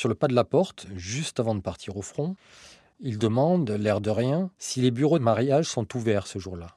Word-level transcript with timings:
Sur 0.00 0.08
le 0.08 0.14
pas 0.14 0.28
de 0.28 0.34
la 0.34 0.44
porte, 0.44 0.86
juste 0.96 1.40
avant 1.40 1.54
de 1.54 1.60
partir 1.60 1.98
au 1.98 2.00
front, 2.00 2.34
il 3.00 3.18
demande, 3.18 3.68
l'air 3.68 4.00
de 4.00 4.08
rien, 4.08 4.48
si 4.58 4.80
les 4.80 4.90
bureaux 4.90 5.18
de 5.18 5.24
mariage 5.24 5.66
sont 5.66 5.94
ouverts 5.94 6.26
ce 6.26 6.38
jour-là. 6.38 6.68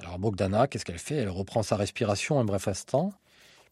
Alors 0.00 0.18
Bogdana, 0.18 0.66
qu'est-ce 0.66 0.84
qu'elle 0.84 0.98
fait? 0.98 1.14
Elle 1.14 1.28
reprend 1.28 1.62
sa 1.62 1.76
respiration 1.76 2.40
un 2.40 2.44
bref 2.44 2.66
instant, 2.66 3.12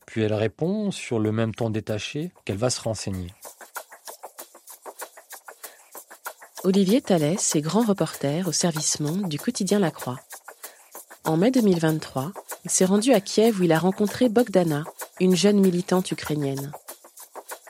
puis 0.07 0.23
elle 0.23 0.33
répond 0.33 0.93
sur 0.93 1.19
le 1.19 1.33
même 1.33 1.57
ton 1.57 1.71
détaché 1.71 2.31
qu'elle 2.45 2.57
va 2.57 2.71
se 2.71 2.81
renseigner. 2.81 3.35
Olivier 6.63 7.03
Thalès 7.03 7.57
est 7.57 7.63
grand 7.63 7.85
reporter 7.85 8.47
au 8.47 8.53
service 8.53 9.01
monde 9.01 9.29
du 9.29 9.41
quotidien 9.41 9.81
La 9.81 9.91
Croix. 9.91 10.21
En 11.25 11.37
mai 11.37 11.51
2023, 11.51 12.31
il 12.65 12.71
s'est 12.71 12.85
rendu 12.85 13.13
à 13.13 13.21
Kiev 13.21 13.59
où 13.59 13.65
il 13.65 13.73
a 13.73 13.79
rencontré 13.81 14.29
Bogdana, 14.29 14.85
une 15.19 15.35
jeune 15.35 15.59
militante 15.59 16.13
ukrainienne. 16.13 16.71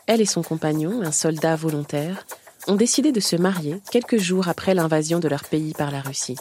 Elle 0.06 0.20
et 0.20 0.26
son 0.26 0.42
compagnon, 0.42 1.02
un 1.02 1.12
soldat 1.12 1.56
volontaire, 1.56 2.26
ont 2.66 2.76
décidé 2.76 3.12
de 3.12 3.20
se 3.20 3.36
marier 3.36 3.80
quelques 3.90 4.18
jours 4.18 4.48
après 4.48 4.74
l'invasion 4.74 5.18
de 5.18 5.28
leur 5.28 5.44
pays 5.44 5.72
par 5.72 5.90
la 5.90 6.00
Russie. 6.00 6.36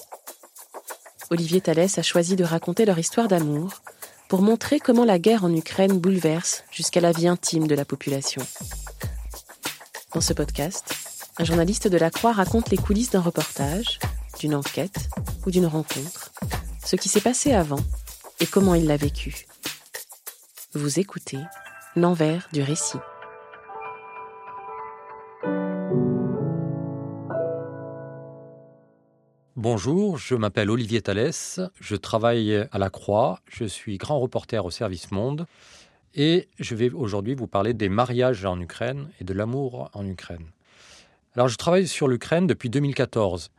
Olivier 1.30 1.62
Thalès 1.62 1.98
a 1.98 2.04
choisi 2.04 2.36
de 2.36 2.44
raconter 2.44 2.86
leur 2.86 3.00
histoire 3.00 3.28
d'amour 3.28 3.82
pour 4.28 4.42
montrer 4.42 4.80
comment 4.80 5.06
la 5.06 5.20
guerre 5.20 5.44
en 5.44 5.54
Ukraine 5.54 5.98
bouleverse 5.98 6.64
jusqu'à 6.72 7.02
la 7.02 7.12
vie 7.12 7.28
intime 7.28 7.68
de 7.68 7.76
la 7.76 7.86
population. 7.86 8.42
Dans 10.14 10.22
ce 10.22 10.34
podcast, 10.34 10.94
un 11.40 11.44
journaliste 11.44 11.88
de 11.88 11.98
la 11.98 12.12
Croix 12.12 12.34
raconte 12.34 12.70
les 12.70 12.78
coulisses 12.78 13.12
d'un 13.12 13.22
reportage, 13.22 14.00
d'une 14.40 14.56
enquête 14.56 15.10
ou 15.46 15.52
d'une 15.52 15.66
rencontre, 15.66 16.32
ce 16.86 16.96
qui 16.96 17.10
s'est 17.10 17.22
passé 17.22 17.54
avant 17.54 17.80
et 18.40 18.46
comment 18.46 18.76
il 18.76 18.88
l'a 18.88 18.98
vécu. 18.98 19.48
Vous 20.74 21.00
écoutez 21.00 21.40
l'envers 21.96 22.50
du 22.52 22.62
récit. 22.62 23.00
Bonjour, 29.64 30.18
je 30.18 30.36
m'appelle 30.36 30.70
Olivier 30.70 31.02
Thalès, 31.02 31.62
je 31.80 31.96
travaille 31.96 32.54
à 32.54 32.78
la 32.78 32.90
Croix, 32.90 33.40
je 33.48 33.64
suis 33.64 33.98
grand 33.98 34.20
reporter 34.20 34.66
au 34.66 34.72
service 34.72 35.10
Monde 35.12 35.46
et 36.16 36.50
je 36.60 36.76
vais 36.76 36.90
aujourd'hui 36.90 37.34
vous 37.34 37.48
parler 37.48 37.74
des 37.74 37.88
mariages 37.88 38.44
en 38.44 38.60
Ukraine 38.60 39.08
et 39.22 39.24
de 39.24 39.34
l'amour 39.34 39.90
en 39.94 40.06
Ukraine. 40.06 40.48
Alors 41.36 41.48
je 41.48 41.56
travaille 41.56 41.88
sur 41.88 42.10
l'Ukraine 42.10 42.46
depuis 42.46 42.70
2014. 42.70 43.52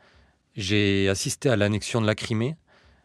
J'ai 0.56 1.08
assisté 1.08 1.48
à 1.48 1.56
l'annexion 1.56 2.02
de 2.02 2.06
la 2.06 2.14
Crimée, 2.14 2.54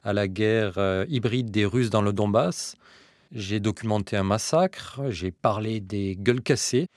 à 0.04 0.12
la 0.12 0.28
guerre 0.28 0.74
euh, 0.78 1.06
hybride 1.08 1.52
des 1.52 1.64
Russes 1.64 1.90
dans 1.90 2.02
le 2.02 2.12
Donbass. 2.12 2.76
J'ai 3.32 3.62
documenté 3.62 4.18
un 4.18 4.24
massacre, 4.24 5.04
j'ai 5.08 5.32
parlé 5.32 5.80
des 5.80 6.18
gueules 6.18 6.42
cassées, 6.42 6.88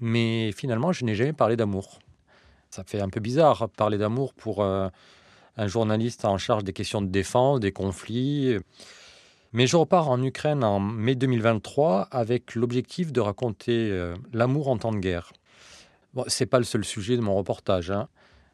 mais 0.00 0.52
finalement 0.52 0.92
je 0.92 1.06
n'ai 1.06 1.14
jamais 1.14 1.32
parlé 1.32 1.56
d'amour. 1.56 1.98
Ça 2.68 2.84
fait 2.84 3.00
un 3.00 3.08
peu 3.08 3.20
bizarre 3.20 3.70
parler 3.70 3.96
d'amour 3.96 4.34
pour 4.34 4.62
euh, 4.62 4.90
un 5.60 5.66
journaliste 5.66 6.24
en 6.24 6.38
charge 6.38 6.64
des 6.64 6.72
questions 6.72 7.02
de 7.02 7.08
défense, 7.08 7.60
des 7.60 7.70
conflits. 7.70 8.56
Mais 9.52 9.66
je 9.66 9.76
repars 9.76 10.08
en 10.08 10.22
Ukraine 10.22 10.64
en 10.64 10.80
mai 10.80 11.14
2023 11.14 12.08
avec 12.10 12.54
l'objectif 12.54 13.12
de 13.12 13.20
raconter 13.20 13.90
euh, 13.90 14.14
l'amour 14.32 14.68
en 14.68 14.78
temps 14.78 14.92
de 14.92 14.98
guerre. 14.98 15.32
Bon, 16.14 16.24
Ce 16.28 16.42
n'est 16.42 16.48
pas 16.48 16.58
le 16.58 16.64
seul 16.64 16.84
sujet 16.84 17.16
de 17.16 17.20
mon 17.20 17.34
reportage. 17.36 17.90
Hein. 17.90 18.08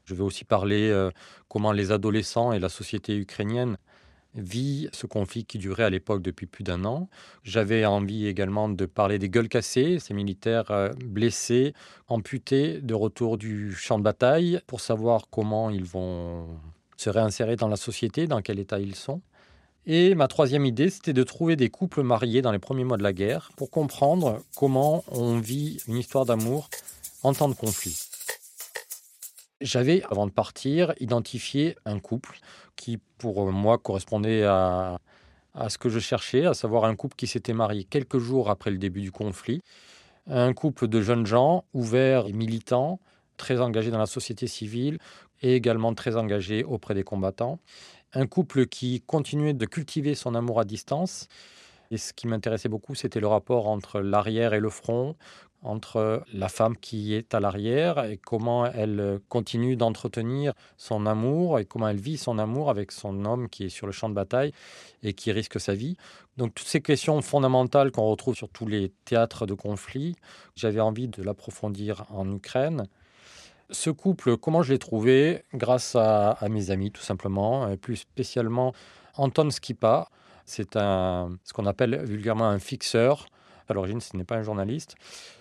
Je 0.05 0.15
vais 0.15 0.22
aussi 0.22 0.45
parler 0.45 0.91
euh, 0.91 1.11
comment 1.49 1.71
les 1.71 1.93
adolescents 1.93 2.53
et 2.53 2.59
la 2.59 2.69
société 2.69 3.16
ukrainienne 3.16 3.77
vivent 4.34 4.91
ce 4.93 5.06
conflit 5.06 5.45
qui 5.45 5.59
durait 5.59 5.84
à 5.84 5.91
l'époque 5.91 6.22
depuis 6.22 6.47
plus 6.47 6.65
d'un 6.65 6.84
an. 6.84 7.09
J'avais 7.45 7.84
envie 7.84 8.27
également 8.27 8.69
de 8.69 8.84
parler 8.84 9.21
des 9.21 9.28
gueules 9.28 9.49
cassées, 9.49 10.00
ces 10.00 10.12
militaires 10.12 10.72
euh, 10.72 10.91
blessés, 11.05 11.72
amputés 12.09 12.81
de 12.81 12.95
retour 12.95 13.39
du 13.39 13.72
champ 13.75 13.99
de 13.99 14.03
bataille, 14.03 14.61
pour 14.66 14.81
savoir 14.81 15.28
comment 15.31 15.71
ils 15.71 15.84
vont 15.84 16.49
se 16.97 17.11
réinsérer 17.11 17.57
dans 17.57 17.69
la 17.69 17.77
société, 17.77 18.27
dans 18.27 18.43
quel 18.43 18.59
état 18.59 18.79
ils 18.79 18.95
sont. 18.95 19.21
Et 19.87 20.17
ma 20.17 20.27
troisième 20.27 20.67
idée, 20.67 20.91
c'était 20.91 21.12
de 21.12 21.23
trouver 21.23 21.55
des 21.55 21.71
couples 21.71 22.03
mariés 22.03 22.43
dans 22.43 22.51
les 22.51 22.59
premiers 22.59 22.83
mois 22.83 22.97
de 22.97 23.05
la 23.05 23.12
guerre 23.12 23.53
pour 23.57 23.71
comprendre 23.71 24.43
comment 24.57 25.05
on 25.09 25.39
vit 25.39 25.79
une 25.87 25.97
histoire 25.97 26.25
d'amour 26.25 26.69
en 27.23 27.33
temps 27.33 27.49
de 27.49 27.55
conflit. 27.55 27.97
J'avais, 29.61 30.03
avant 30.11 30.27
de 30.27 30.33
partir, 30.33 30.93
identifié 30.99 31.77
un 31.84 32.01
couple 32.01 32.41
qui, 32.75 32.99
pour 33.19 33.51
moi, 33.53 33.78
correspondait 33.78 34.45
à, 34.45 34.99
ce 35.69 35.78
que 35.78 35.89
je 35.89 36.01
cherchais, 36.01 36.45
à 36.45 36.53
savoir 36.53 36.84
un 36.84 36.97
couple 36.97 37.15
qui 37.17 37.27
s'était 37.27 37.55
marié 37.55 37.84
quelques 37.84 38.19
jours 38.19 38.51
après 38.51 38.71
le 38.71 38.78
début 38.78 39.01
du 39.01 39.13
conflit. 39.13 39.63
Un 40.27 40.53
couple 40.53 40.89
de 40.89 41.01
jeunes 41.01 41.27
gens, 41.27 41.65
ouverts 41.73 42.27
et 42.27 42.33
militants, 42.33 43.01
très 43.37 43.61
engagés 43.61 43.91
dans 43.91 43.99
la 43.99 44.07
société 44.07 44.47
civile, 44.47 44.99
et 45.43 45.55
également 45.55 45.95
très 45.95 46.17
engagé 46.17 46.65
auprès 46.65 46.95
des 46.95 47.05
combattants. 47.05 47.59
Un 48.13 48.27
couple 48.27 48.67
qui 48.67 49.03
continuait 49.03 49.55
de 49.55 49.67
cultiver 49.67 50.15
son 50.15 50.35
amour 50.35 50.61
à 50.61 50.65
distance. 50.65 51.29
Et 51.91 51.99
ce 51.99 52.13
qui 52.13 52.27
m'intéressait 52.27 52.69
beaucoup, 52.69 52.95
c'était 52.95 53.21
le 53.21 53.29
rapport 53.29 53.69
entre 53.69 54.01
l'arrière 54.01 54.55
et 54.55 54.61
le 54.61 54.71
front, 54.71 55.15
entre 55.63 56.23
la 56.33 56.49
femme 56.49 56.77
qui 56.77 57.15
est 57.15 57.35
à 57.35 57.41
l'arrière 57.41 58.05
et 58.05 58.19
comment 58.19 58.67
elle 58.67 59.19
continue 59.29 59.77
d'entretenir 59.77 60.53
son 60.77 61.07
amour 61.07 61.59
et 61.59 61.65
comment 61.65 61.89
elle 61.89 62.01
vit 62.01 62.19
son 62.19 62.39
amour 62.39 62.71
avec 62.71 62.93
son 62.93 63.25
homme 63.25 63.49
qui 63.49 63.65
est 63.65 63.69
sur 63.69 63.87
le 63.87 63.93
champ 63.93 64.09
de 64.09 64.15
bataille 64.15 64.53
et 65.03 65.13
qui 65.13 65.33
risque 65.33 65.61
sa 65.61 65.75
vie. 65.75 65.97
Donc 66.37 66.55
toutes 66.55 66.69
ces 66.69 66.81
questions 66.81 67.21
fondamentales 67.23 67.91
qu'on 67.91 68.09
retrouve 68.09 68.37
sur 68.37 68.49
tous 68.49 68.67
les 68.67 68.93
théâtres 69.05 69.47
de 69.47 69.55
conflit, 69.55 70.15
j'avais 70.55 70.81
envie 70.81 71.09
de 71.09 71.23
l'approfondir 71.23 72.05
en 72.11 72.31
Ukraine. 72.33 72.87
Ce 73.71 73.91
couple, 73.91 74.37
comment 74.37 74.62
je 74.62 74.72
l'ai 74.72 74.78
trouvé 74.78 75.43
Grâce 75.53 75.97
à, 75.97 76.38
mes 76.49 76.71
amis, 76.71 76.93
tout 76.93 77.03
simplement, 77.03 77.69
et 77.69 77.77
plus 77.77 77.97
spécialement 77.97 78.72
Anton 79.15 79.50
Skipa. 79.50 80.09
C'est 80.44 80.77
un, 80.77 81.37
ce 81.43 81.53
qu'on 81.53 81.66
appelle 81.66 82.04
vulgairement 82.04 82.49
un 82.49 82.60
fixeur. 82.60 83.27
À 83.69 83.75
l'origine, 83.75 84.00
ce 84.00 84.16
n'est 84.16 84.25
pas 84.25 84.37
un 84.37 84.43
journaliste. 84.43 84.94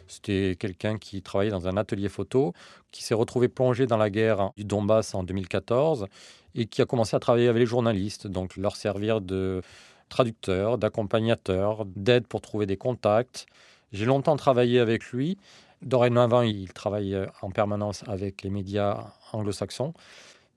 C'était 0.07 0.55
quelqu'un 0.59 0.97
qui 0.97 1.21
travaillait 1.21 1.51
dans 1.51 1.67
un 1.67 1.77
atelier 1.77 2.09
photo, 2.09 2.53
qui 2.91 3.03
s'est 3.03 3.13
retrouvé 3.13 3.47
plongé 3.47 3.85
dans 3.85 3.97
la 3.97 4.09
guerre 4.09 4.51
du 4.57 4.63
Donbass 4.63 5.13
en 5.13 5.21
2014 5.23 6.07
et 6.55 6.65
qui 6.65 6.81
a 6.81 6.85
commencé 6.85 7.15
à 7.15 7.19
travailler 7.19 7.47
avec 7.47 7.59
les 7.59 7.65
journalistes, 7.67 8.25
donc 8.25 8.57
leur 8.57 8.75
servir 8.75 9.21
de 9.21 9.61
traducteur, 10.09 10.79
d'accompagnateur, 10.79 11.85
d'aide 11.85 12.25
pour 12.25 12.41
trouver 12.41 12.65
des 12.65 12.77
contacts. 12.77 13.45
J'ai 13.91 14.05
longtemps 14.05 14.35
travaillé 14.35 14.79
avec 14.79 15.11
lui 15.11 15.37
Dorénavant, 15.85 16.41
il 16.41 16.73
travaille 16.73 17.13
euh, 17.13 17.27
en 17.43 17.51
permanence 17.51 18.03
avec 18.07 18.41
les 18.41 18.49
médias 18.49 19.13
anglo-saxons, 19.31 19.93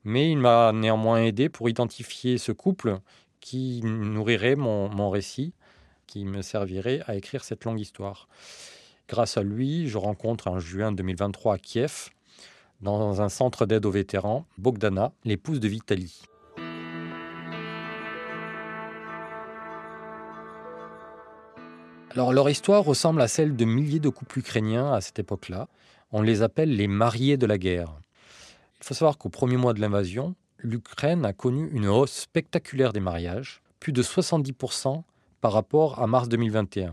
mais 0.04 0.30
il 0.30 0.38
m'a 0.38 0.72
néanmoins 0.72 1.22
aidé 1.22 1.50
pour 1.50 1.68
identifier 1.68 2.38
ce 2.38 2.50
couple 2.50 2.98
qui 3.40 3.82
nourrirait 3.84 4.56
mon, 4.56 5.10
récit, 5.10 5.52
qui 6.06 6.24
me 6.24 6.40
servirait 6.40 7.02
à 7.06 7.14
écrire 7.14 7.44
cette 7.44 7.64
longue 7.66 7.78
histoire. 7.78 8.26
Grâce 9.06 9.36
à 9.36 9.42
lui, 9.42 9.86
je 9.86 9.98
rencontre 9.98 10.48
en 10.48 10.58
juin 10.58 10.92
2023 10.92 11.54
à 11.54 11.58
Kiev, 11.58 12.08
dans 12.80 13.20
un 13.20 13.28
centre 13.28 13.66
d'aide 13.66 13.84
aux 13.84 13.90
vétérans, 13.90 14.46
Bogdana, 14.56 15.12
l'épouse 15.24 15.60
de 15.60 15.68
Vitaly. 15.68 16.22
Alors 22.12 22.32
leur 22.32 22.48
histoire 22.48 22.84
ressemble 22.84 23.20
à 23.20 23.28
celle 23.28 23.54
de 23.54 23.64
milliers 23.64 24.00
de 24.00 24.08
couples 24.08 24.38
ukrainiens 24.38 24.92
à 24.92 25.00
cette 25.00 25.18
époque-là. 25.18 25.68
On 26.10 26.22
les 26.22 26.42
appelle 26.42 26.74
les 26.74 26.88
mariés 26.88 27.36
de 27.36 27.44
la 27.44 27.58
guerre. 27.58 27.92
Il 28.80 28.86
faut 28.86 28.94
savoir 28.94 29.18
qu'au 29.18 29.28
premier 29.28 29.58
mois 29.58 29.74
de 29.74 29.80
l'invasion, 29.80 30.34
l'Ukraine 30.58 31.26
a 31.26 31.34
connu 31.34 31.68
une 31.70 31.86
hausse 31.86 32.12
spectaculaire 32.12 32.94
des 32.94 33.00
mariages, 33.00 33.60
plus 33.78 33.92
de 33.92 34.02
70% 34.02 35.02
par 35.40 35.52
rapport 35.52 36.02
à 36.02 36.06
mars 36.06 36.28
2021. 36.28 36.92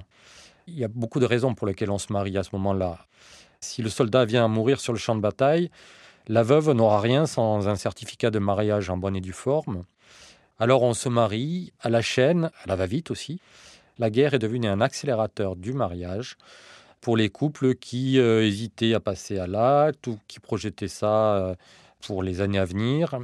Il 0.68 0.78
y 0.78 0.84
a 0.84 0.90
beaucoup 0.90 1.20
de 1.20 1.26
raisons 1.26 1.56
pour 1.56 1.66
lesquelles 1.66 1.92
on 1.92 1.98
se 1.98 2.12
marie 2.12 2.38
à 2.38 2.44
ce 2.44 2.50
moment-là. 2.54 3.06
Si 3.62 3.82
le 3.82 3.90
soldat 3.90 4.26
vient 4.26 4.44
à 4.44 4.50
mourir 4.50 4.82
sur 4.82 4.92
le 4.92 5.00
champ 5.00 5.16
de 5.16 5.22
bataille, 5.22 5.70
la 6.28 6.44
veuve 6.44 6.72
n'aura 6.72 7.00
rien 7.00 7.26
sans 7.26 7.70
un 7.70 7.76
certificat 7.76 8.32
de 8.32 8.40
mariage 8.40 8.90
en 8.90 8.98
bonne 8.98 9.16
et 9.16 9.22
due 9.22 9.32
forme. 9.32 9.84
Alors 10.60 10.84
on 10.84 10.94
se 10.94 11.08
marie 11.08 11.72
à 11.80 11.90
la 11.90 12.02
chaîne, 12.02 12.52
à 12.64 12.68
la 12.68 12.76
va-vite 12.76 13.12
aussi, 13.12 13.40
la 13.98 14.10
guerre 14.10 14.34
est 14.34 14.40
devenue 14.40 14.68
un 14.68 14.82
accélérateur 14.82 15.56
du 15.56 15.74
mariage. 15.74 16.38
pour 17.02 17.18
les 17.18 17.30
couples 17.30 17.76
qui 17.76 18.18
euh, 18.18 18.44
hésitaient 18.44 18.96
à 18.96 19.00
passer 19.00 19.38
à 19.38 19.46
l'acte 19.46 20.08
ou 20.08 20.18
qui 20.28 20.40
projetaient 20.40 20.88
ça 20.88 21.36
euh, 21.36 21.56
pour 22.02 22.24
les 22.24 22.42
années 22.42 22.58
à 22.58 22.66
venir. 22.66 23.20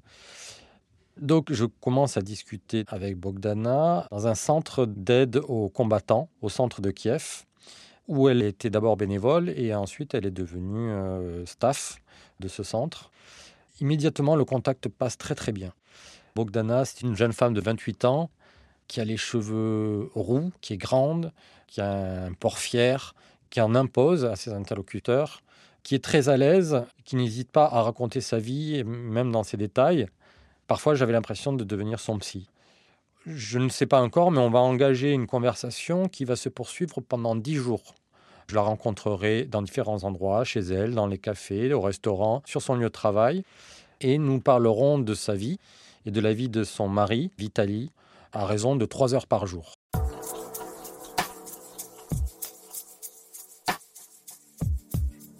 Donc 1.19 1.51
je 1.51 1.65
commence 1.65 2.15
à 2.15 2.21
discuter 2.21 2.85
avec 2.87 3.17
Bogdana 3.17 4.07
dans 4.11 4.27
un 4.27 4.35
centre 4.35 4.85
d'aide 4.85 5.41
aux 5.47 5.69
combattants 5.69 6.29
au 6.43 6.49
centre 6.49 6.79
de 6.81 6.91
Kiev, 6.91 7.45
où 8.07 8.29
elle 8.29 8.43
était 8.43 8.69
d'abord 8.69 8.97
bénévole 8.97 9.49
et 9.49 9.73
ensuite 9.73 10.13
elle 10.13 10.27
est 10.27 10.31
devenue 10.31 10.91
euh, 10.91 11.45
staff 11.47 11.97
de 12.39 12.47
ce 12.47 12.61
centre. 12.61 13.11
Immédiatement, 13.79 14.35
le 14.35 14.45
contact 14.45 14.89
passe 14.89 15.17
très 15.17 15.33
très 15.33 15.51
bien. 15.51 15.73
Bogdana, 16.35 16.85
c'est 16.85 17.01
une 17.01 17.15
jeune 17.15 17.33
femme 17.33 17.53
de 17.53 17.61
28 17.61 18.05
ans 18.05 18.29
qui 18.91 18.99
a 18.99 19.05
les 19.05 19.15
cheveux 19.15 20.11
roux, 20.15 20.51
qui 20.59 20.73
est 20.73 20.77
grande, 20.77 21.31
qui 21.67 21.79
a 21.79 22.25
un 22.25 22.33
port 22.33 22.57
fier, 22.57 23.15
qui 23.49 23.61
en 23.61 23.73
impose 23.73 24.25
à 24.25 24.35
ses 24.35 24.51
interlocuteurs, 24.51 25.43
qui 25.81 25.95
est 25.95 26.03
très 26.03 26.27
à 26.27 26.35
l'aise, 26.35 26.83
qui 27.05 27.15
n'hésite 27.15 27.49
pas 27.49 27.63
à 27.63 27.83
raconter 27.83 28.19
sa 28.19 28.37
vie, 28.37 28.83
même 28.83 29.31
dans 29.31 29.43
ses 29.43 29.55
détails. 29.55 30.07
Parfois, 30.67 30.93
j'avais 30.93 31.13
l'impression 31.13 31.53
de 31.53 31.63
devenir 31.63 32.01
son 32.01 32.17
psy. 32.17 32.49
Je 33.25 33.59
ne 33.59 33.69
sais 33.69 33.85
pas 33.85 34.01
encore, 34.01 34.29
mais 34.29 34.39
on 34.39 34.49
va 34.49 34.59
engager 34.59 35.13
une 35.13 35.25
conversation 35.25 36.09
qui 36.09 36.25
va 36.25 36.35
se 36.35 36.49
poursuivre 36.49 36.99
pendant 36.99 37.37
dix 37.37 37.55
jours. 37.55 37.95
Je 38.47 38.55
la 38.55 38.61
rencontrerai 38.61 39.45
dans 39.45 39.61
différents 39.61 40.03
endroits, 40.03 40.43
chez 40.43 40.59
elle, 40.59 40.95
dans 40.95 41.07
les 41.07 41.17
cafés, 41.17 41.71
au 41.71 41.79
restaurant, 41.79 42.43
sur 42.45 42.61
son 42.61 42.75
lieu 42.75 42.87
de 42.87 42.89
travail, 42.89 43.45
et 44.01 44.17
nous 44.17 44.41
parlerons 44.41 44.99
de 44.99 45.13
sa 45.13 45.33
vie 45.33 45.59
et 46.05 46.11
de 46.11 46.19
la 46.19 46.33
vie 46.33 46.49
de 46.49 46.65
son 46.65 46.89
mari, 46.89 47.31
Vitali, 47.37 47.89
à 48.33 48.45
raison 48.45 48.75
de 48.75 48.85
trois 48.85 49.13
heures 49.13 49.27
par 49.27 49.45
jour. 49.45 49.73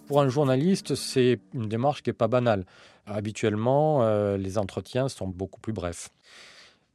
Pour 0.08 0.22
un 0.22 0.30
journaliste, 0.30 0.96
c'est 0.96 1.40
une 1.54 1.70
démarche 1.70 2.04
qui 2.04 2.10
n'est 2.10 2.14
pas 2.14 2.28
banale. 2.28 2.66
Habituellement, 3.06 4.04
euh, 4.04 4.36
les 4.36 4.58
entretiens 4.58 5.08
sont 5.08 5.28
beaucoup 5.28 5.62
plus 5.62 5.74
brefs. 5.74 6.10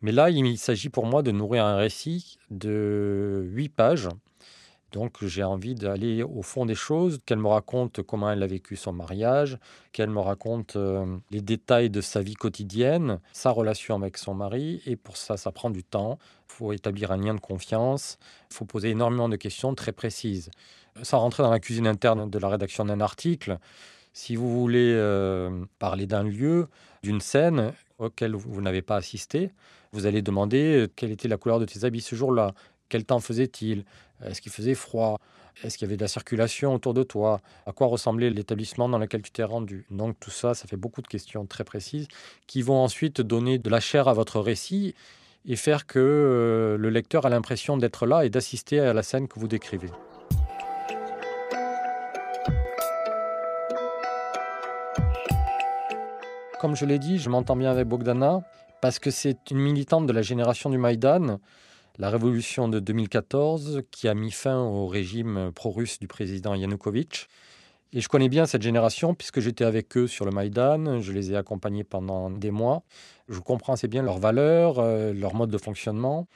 Mais 0.03 0.13
là, 0.13 0.29
il 0.29 0.59
s'agit 0.59 0.91
pour 0.91 1.07
moi 1.07 1.23
de 1.23 1.31
nourrir 1.31 1.65
un 1.65 1.77
récit 1.77 2.39
de 2.51 3.43
huit 3.51 3.71
pages. 3.71 4.09
Donc 4.97 5.23
j'ai 5.23 5.45
envie 5.45 5.75
d'aller 5.75 6.23
au 6.23 6.41
fond 6.41 6.65
des 6.65 6.75
choses, 6.75 7.21
qu'elle 7.27 7.37
me 7.39 7.49
raconte 7.49 8.01
comment 8.01 8.31
elle 8.31 8.43
a 8.43 8.47
vécu 8.47 8.77
son 8.77 8.95
mariage, 8.95 9.59
qu'elle 9.93 10.09
me 10.09 10.21
raconte 10.21 10.77
euh, 10.77 11.19
les 11.31 11.43
détails 11.43 11.91
de 11.91 12.01
sa 12.01 12.23
vie 12.23 12.33
quotidienne, 12.33 13.21
sa 13.35 13.51
relation 13.51 13.95
avec 13.95 14.17
son 14.17 14.33
mari. 14.33 14.81
Et 14.87 14.97
pour 14.97 15.19
ça, 15.19 15.37
ça 15.37 15.53
prend 15.53 15.69
du 15.69 15.85
temps. 15.85 16.19
Il 16.49 16.55
faut 16.55 16.73
établir 16.73 17.13
un 17.13 17.19
lien 17.19 17.35
de 17.35 17.41
confiance. 17.41 18.17
Il 18.51 18.55
faut 18.55 18.65
poser 18.65 18.89
énormément 18.89 19.29
de 19.29 19.37
questions 19.37 19.75
très 19.75 19.93
précises. 19.93 20.51
Sans 21.03 21.19
rentrer 21.19 21.43
dans 21.43 21.51
la 21.51 21.61
cuisine 21.61 21.87
interne 21.87 22.31
de 22.31 22.39
la 22.39 22.49
rédaction 22.49 22.87
d'un 22.87 23.03
article, 23.03 23.59
si 24.15 24.35
vous 24.35 24.59
voulez 24.59 24.95
euh, 24.95 25.63
parler 25.79 26.07
d'un 26.07 26.23
lieu, 26.23 26.69
d'une 27.03 27.21
scène 27.21 27.75
auquel 27.99 28.35
vous 28.35 28.63
n'avez 28.63 28.81
pas 28.81 28.97
assisté, 28.97 29.51
vous 29.93 30.07
allez 30.07 30.23
demander 30.23 30.85
euh, 30.85 30.89
quelle 30.97 31.11
était 31.11 31.29
la 31.29 31.37
couleur 31.37 31.61
de 31.61 31.67
tes 31.67 31.85
habits 31.85 32.01
ce 32.01 32.17
jour-là, 32.17 32.55
quel 32.89 33.05
temps 33.05 33.21
faisait-il, 33.21 33.85
est-ce 34.25 34.41
qu'il 34.41 34.53
faisait 34.53 34.75
froid, 34.75 35.19
est-ce 35.63 35.79
qu'il 35.79 35.87
y 35.87 35.89
avait 35.89 35.97
de 35.97 36.03
la 36.03 36.09
circulation 36.09 36.75
autour 36.75 36.95
de 36.95 37.03
toi, 37.03 37.41
à 37.67 37.73
quoi 37.73 37.87
ressemblait 37.87 38.31
l'établissement 38.31 38.89
dans 38.89 38.99
lequel 38.99 39.23
tu 39.23 39.31
t'es 39.31 39.45
rendu? 39.45 39.87
Donc 39.91 40.19
tout 40.21 40.31
ça, 40.31 40.55
ça 40.55 40.67
fait 40.67 40.77
beaucoup 40.77 41.03
de 41.03 41.07
questions 41.07 41.47
très 41.47 41.65
précises 41.65 42.09
qui 42.47 42.63
vont 42.63 42.83
ensuite 42.83 43.21
donner 43.21 43.59
de 43.59 43.71
la 43.71 43.81
chair 43.81 44.09
à 44.09 44.15
votre 44.15 44.41
récit 44.41 44.95
et 45.47 45.57
faire 45.57 45.87
que 45.87 45.99
euh, 45.99 46.77
le 46.77 46.91
lecteur 46.91 47.25
a 47.25 47.31
l'impression 47.31 47.77
d'être 47.77 48.07
là 48.07 48.25
et 48.25 48.31
d'assister 48.31 48.81
à 48.81 48.93
la 48.93 49.03
scène 49.03 49.29
que 49.29 49.39
vous 49.39 49.49
décrivez. 49.49 49.91
Comme 56.61 56.75
je 56.75 56.85
l'ai 56.85 56.99
dit, 56.99 57.19
je 57.19 57.31
m'entends 57.31 57.55
bien 57.55 57.71
avec 57.71 57.87
Bogdana 57.87 58.41
parce 58.81 58.99
que 58.99 59.11
c'est 59.11 59.51
une 59.51 59.59
militante 59.59 60.07
de 60.07 60.13
la 60.13 60.23
génération 60.23 60.69
du 60.69 60.79
Maïdan, 60.79 61.39
la 61.99 62.11
révolution 62.11 62.69
de 62.69 62.79
2014 62.79 63.83
qui 63.91 64.09
a 64.09 64.15
mis 64.15 64.31
fin 64.31 64.59
au 64.59 64.87
régime 64.87 65.51
pro-russe 65.55 65.99
du 65.99 66.07
président 66.07 66.55
Yanukovych. 66.55 67.29
Et 67.93 68.01
je 68.01 68.09
connais 68.09 68.29
bien 68.29 68.45
cette 68.47 68.63
génération 68.63 69.15
puisque 69.15 69.41
j'étais 69.41 69.65
avec 69.65 69.97
eux 69.97 70.07
sur 70.07 70.27
le 70.27 70.31
Maïdan, 70.31 71.01
je 71.01 71.13
les 71.13 71.33
ai 71.33 71.37
accompagnés 71.37 71.85
pendant 71.85 72.31
des 72.31 72.51
mois. 72.51 72.83
Je 73.29 73.39
comprends 73.39 73.73
assez 73.73 73.89
bien 73.89 74.03
leurs 74.03 74.19
valeurs, 74.19 74.79
euh, 74.79 75.15
leur 75.15 75.35
mode 75.35 75.51
de 75.51 75.59
fonctionnement, 75.59 76.27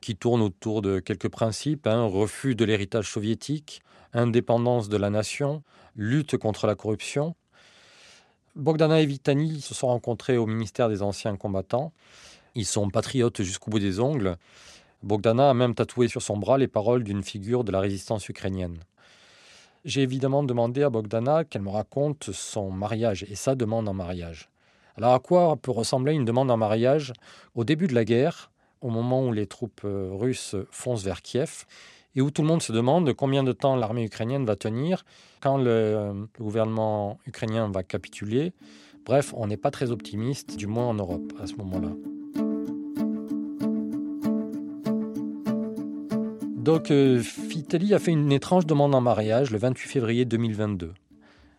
qui 0.00 0.16
tourne 0.16 0.42
autour 0.42 0.82
de 0.82 0.98
quelques 0.98 1.28
principes, 1.28 1.86
hein. 1.86 2.04
refus 2.04 2.54
de 2.54 2.64
l'héritage 2.64 3.08
soviétique, 3.08 3.82
indépendance 4.12 4.88
de 4.88 4.96
la 4.96 5.10
nation, 5.10 5.62
lutte 5.94 6.36
contre 6.36 6.66
la 6.66 6.74
corruption. 6.74 7.36
Bogdana 8.56 9.00
et 9.00 9.06
Vitani 9.06 9.60
se 9.60 9.74
sont 9.74 9.88
rencontrés 9.88 10.36
au 10.36 10.46
ministère 10.46 10.88
des 10.88 11.02
Anciens 11.02 11.36
Combattants. 11.36 11.92
Ils 12.54 12.66
sont 12.66 12.88
patriotes 12.88 13.42
jusqu'au 13.42 13.70
bout 13.70 13.80
des 13.80 14.00
ongles. 14.00 14.36
Bogdana 15.04 15.50
a 15.50 15.54
même 15.54 15.74
tatoué 15.74 16.08
sur 16.08 16.22
son 16.22 16.38
bras 16.38 16.56
les 16.56 16.66
paroles 16.66 17.04
d'une 17.04 17.22
figure 17.22 17.62
de 17.62 17.70
la 17.70 17.80
résistance 17.80 18.26
ukrainienne. 18.30 18.78
J'ai 19.84 20.00
évidemment 20.00 20.42
demandé 20.42 20.82
à 20.82 20.88
Bogdana 20.88 21.44
qu'elle 21.44 21.60
me 21.60 21.68
raconte 21.68 22.30
son 22.32 22.70
mariage 22.70 23.22
et 23.28 23.34
sa 23.34 23.54
demande 23.54 23.86
en 23.86 23.92
mariage. 23.92 24.48
Alors 24.96 25.12
à 25.12 25.18
quoi 25.18 25.56
peut 25.56 25.72
ressembler 25.72 26.14
une 26.14 26.24
demande 26.24 26.50
en 26.50 26.56
mariage 26.56 27.12
au 27.54 27.64
début 27.64 27.86
de 27.86 27.94
la 27.94 28.06
guerre, 28.06 28.50
au 28.80 28.88
moment 28.88 29.26
où 29.26 29.32
les 29.32 29.46
troupes 29.46 29.82
euh, 29.84 30.08
russes 30.10 30.56
foncent 30.70 31.04
vers 31.04 31.20
Kiev 31.20 31.66
et 32.16 32.22
où 32.22 32.30
tout 32.30 32.40
le 32.40 32.48
monde 32.48 32.62
se 32.62 32.72
demande 32.72 33.12
combien 33.12 33.42
de 33.42 33.52
temps 33.52 33.76
l'armée 33.76 34.04
ukrainienne 34.04 34.46
va 34.46 34.56
tenir, 34.56 35.04
quand 35.40 35.58
le, 35.58 36.28
gouvernement 36.40 37.18
ukrainien 37.26 37.70
va 37.70 37.82
capituler? 37.82 38.54
Bref, 39.04 39.34
on 39.36 39.48
n'est 39.48 39.58
pas 39.58 39.70
très 39.70 39.90
optimiste, 39.90 40.56
du 40.56 40.66
moins 40.66 40.86
en 40.86 40.94
Europe 40.94 41.34
à 41.42 41.46
ce 41.46 41.56
moment-là. 41.56 41.90
Donc, 46.64 46.90
euh, 46.90 47.20
Fitali 47.20 47.92
a 47.92 47.98
fait 47.98 48.12
une 48.12 48.32
étrange 48.32 48.64
demande 48.64 48.94
en 48.94 49.02
mariage 49.02 49.50
le 49.50 49.58
28 49.58 49.86
février 49.86 50.24
2022. 50.24 50.94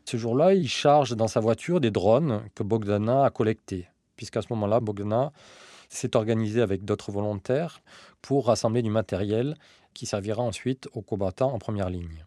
Ce 0.03 0.17
jour-là, 0.17 0.55
il 0.55 0.67
charge 0.67 1.15
dans 1.15 1.27
sa 1.27 1.39
voiture 1.39 1.79
des 1.79 1.91
drones 1.91 2.41
que 2.55 2.63
Bogdana 2.63 3.23
a 3.23 3.29
collectés, 3.29 3.87
puisqu'à 4.15 4.41
ce 4.41 4.47
moment-là, 4.49 4.79
Bogdana 4.79 5.31
s'est 5.89 6.15
organisé 6.15 6.59
avec 6.59 6.85
d'autres 6.85 7.11
volontaires 7.11 7.83
pour 8.23 8.47
rassembler 8.47 8.81
du 8.81 8.89
matériel 8.89 9.53
qui 9.93 10.07
servira 10.07 10.41
ensuite 10.41 10.89
aux 10.93 11.03
combattants 11.03 11.53
en 11.53 11.59
première 11.59 11.91
ligne. 11.91 12.25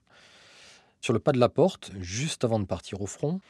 Sur 1.00 1.12
le 1.12 1.18
pas 1.18 1.32
de 1.32 1.40
la 1.40 1.48
porte, 1.48 1.90
juste 1.98 2.44
avant 2.44 2.60
de 2.60 2.64
partir 2.64 3.02
au 3.02 3.06
front, 3.06 3.40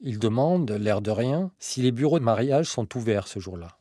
il 0.00 0.18
demande, 0.18 0.72
l'air 0.72 1.00
de 1.00 1.12
rien, 1.12 1.52
si 1.60 1.80
les 1.80 1.92
bureaux 1.92 2.18
de 2.18 2.24
mariage 2.24 2.66
sont 2.66 2.88
ouverts 2.96 3.28
ce 3.28 3.38
jour-là. 3.38 3.76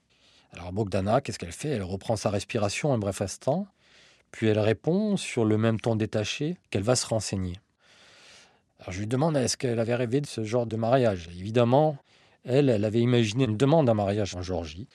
Alors 0.51 0.71
Bogdana, 0.71 1.19
qu'est-ce 1.19 1.39
qu'elle 1.39 1.51
fait? 1.51 1.69
Elle 1.69 1.81
reprend 1.81 2.15
sa 2.15 2.29
respiration 2.29 2.93
un 2.93 3.00
bref 3.00 3.23
instant, 3.23 3.65
puis 4.33 4.47
elle 4.47 4.59
répond 4.59 5.15
sur 5.15 5.45
le 5.45 5.59
même 5.59 5.79
ton 5.79 5.95
détaché 5.95 6.57
qu'elle 6.71 6.81
va 6.81 6.95
se 6.95 7.05
renseigner. 7.05 7.59
Alors 8.79 8.91
je 8.91 8.99
lui 8.99 9.07
demande 9.07 9.37
est-ce 9.37 9.55
qu'elle 9.55 9.79
avait 9.79 9.93
rêvé 9.93 10.21
de 10.21 10.25
ce 10.25 10.43
genre 10.43 10.65
de 10.65 10.75
mariage? 10.75 11.29
Évidemment, 11.39 11.97
elle, 12.43 12.67
elle 12.67 12.83
avait 12.83 12.99
imaginé 12.99 13.45
une 13.45 13.57
demande 13.57 13.87
en 13.87 13.93
mariage 13.93 14.35
en 14.35 14.41
Georgie, 14.41 14.87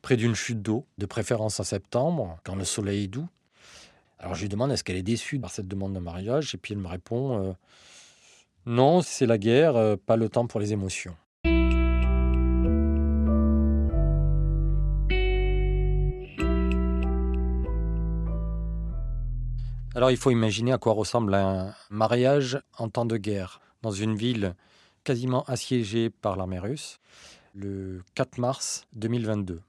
près 0.00 0.16
d'une 0.16 0.34
chute 0.34 0.62
d'eau, 0.62 0.86
de 0.96 1.04
préférence 1.04 1.60
en 1.60 1.62
septembre, 1.62 2.38
quand 2.42 2.54
le 2.54 2.64
soleil 2.64 3.04
est 3.04 3.08
doux. 3.08 3.28
Alors 4.18 4.34
je 4.34 4.40
lui 4.40 4.48
demande 4.48 4.72
est-ce 4.72 4.82
qu'elle 4.82 4.96
est 4.96 5.02
déçue 5.02 5.38
par 5.38 5.50
cette 5.50 5.68
demande 5.68 5.92
de 5.92 6.00
mariage, 6.00 6.54
et 6.54 6.58
puis 6.58 6.72
elle 6.72 6.80
me 6.80 6.88
répond 6.88 7.38
euh, 7.38 7.52
non, 8.64 9.02
c'est 9.02 9.26
la 9.26 9.36
guerre, 9.36 9.76
euh, 9.76 9.96
pas 9.96 10.16
le 10.16 10.30
temps 10.30 10.46
pour 10.46 10.58
les 10.58 10.72
émotions. 10.72 11.14
Alors 19.96 20.10
il 20.10 20.18
faut 20.18 20.30
imaginer 20.30 20.74
à 20.74 20.78
quoi 20.78 20.92
ressemble 20.92 21.32
un 21.32 21.74
mariage 21.88 22.60
en 22.76 22.90
temps 22.90 23.06
de 23.06 23.16
guerre, 23.16 23.62
dans 23.80 23.92
une 23.92 24.14
ville 24.14 24.54
quasiment 25.04 25.42
assiégée 25.44 26.10
par 26.10 26.36
l'armée 26.36 26.58
russe, 26.58 27.00
le 27.54 28.02
4 28.14 28.36
mars 28.36 28.86
2022. 28.92 29.62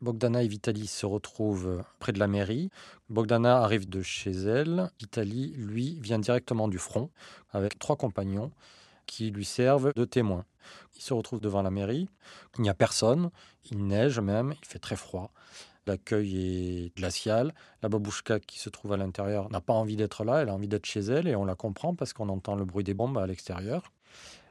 Bogdana 0.00 0.42
et 0.42 0.48
Vitali 0.48 0.86
se 0.86 1.04
retrouvent 1.04 1.84
près 1.98 2.12
de 2.12 2.18
la 2.18 2.28
mairie. 2.28 2.70
Bogdana 3.10 3.58
arrive 3.58 3.86
de 3.86 4.00
chez 4.00 4.30
elle. 4.30 4.90
Vitali, 5.00 5.52
lui, 5.58 6.00
vient 6.00 6.18
directement 6.18 6.68
du 6.68 6.78
front 6.78 7.10
avec 7.52 7.78
trois 7.78 7.96
compagnons 7.96 8.50
qui 9.04 9.30
lui 9.30 9.44
servent 9.44 9.92
de 9.94 10.04
témoins. 10.06 10.46
Il 10.96 11.02
se 11.02 11.12
retrouve 11.12 11.40
devant 11.40 11.60
la 11.60 11.70
mairie. 11.70 12.08
Il 12.56 12.62
n'y 12.62 12.70
a 12.70 12.74
personne. 12.74 13.30
Il 13.70 13.86
neige 13.86 14.18
même. 14.18 14.54
Il 14.62 14.66
fait 14.66 14.78
très 14.78 14.96
froid. 14.96 15.30
L'accueil 15.88 16.36
est 16.36 16.96
glacial. 16.96 17.54
La 17.82 17.88
babouchka 17.88 18.40
qui 18.40 18.58
se 18.58 18.68
trouve 18.68 18.92
à 18.92 18.98
l'intérieur 18.98 19.50
n'a 19.50 19.62
pas 19.62 19.72
envie 19.72 19.96
d'être 19.96 20.22
là. 20.22 20.42
Elle 20.42 20.50
a 20.50 20.54
envie 20.54 20.68
d'être 20.68 20.84
chez 20.84 21.00
elle 21.00 21.26
et 21.26 21.34
on 21.34 21.46
la 21.46 21.54
comprend 21.54 21.94
parce 21.94 22.12
qu'on 22.12 22.28
entend 22.28 22.56
le 22.56 22.66
bruit 22.66 22.84
des 22.84 22.92
bombes 22.92 23.16
à 23.16 23.26
l'extérieur. 23.26 23.90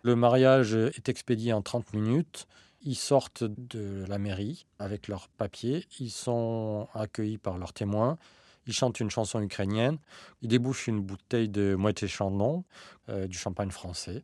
Le 0.01 0.15
mariage 0.15 0.74
est 0.74 1.10
expédié 1.10 1.53
en 1.53 1.62
30 1.62 1.94
minutes. 1.94 2.48
Ils 2.82 2.96
sortent 2.96 3.44
de 3.44 4.03
la 4.08 4.17
mairie 4.17 4.65
avec 4.79 5.08
leurs 5.08 5.27
papiers, 5.29 5.86
ils 6.00 6.12
sont 6.12 6.88
accueillis 6.94 7.38
par 7.38 7.58
leurs 7.58 7.74
témoins, 7.74 8.17
Il 8.65 8.74
chante 8.74 9.00
une 9.00 9.10
chanson 9.10 9.41
ukrainienne. 9.41 9.98
Il 10.41 10.50
débouche 10.50 10.88
une 10.88 11.01
bouteille 11.01 11.50
de 11.50 11.75
moitié 11.75 12.08
chandon, 12.08 12.63
euh, 13.10 13.27
du 13.27 13.38
champagne 13.38 13.72
français. 13.72 14.24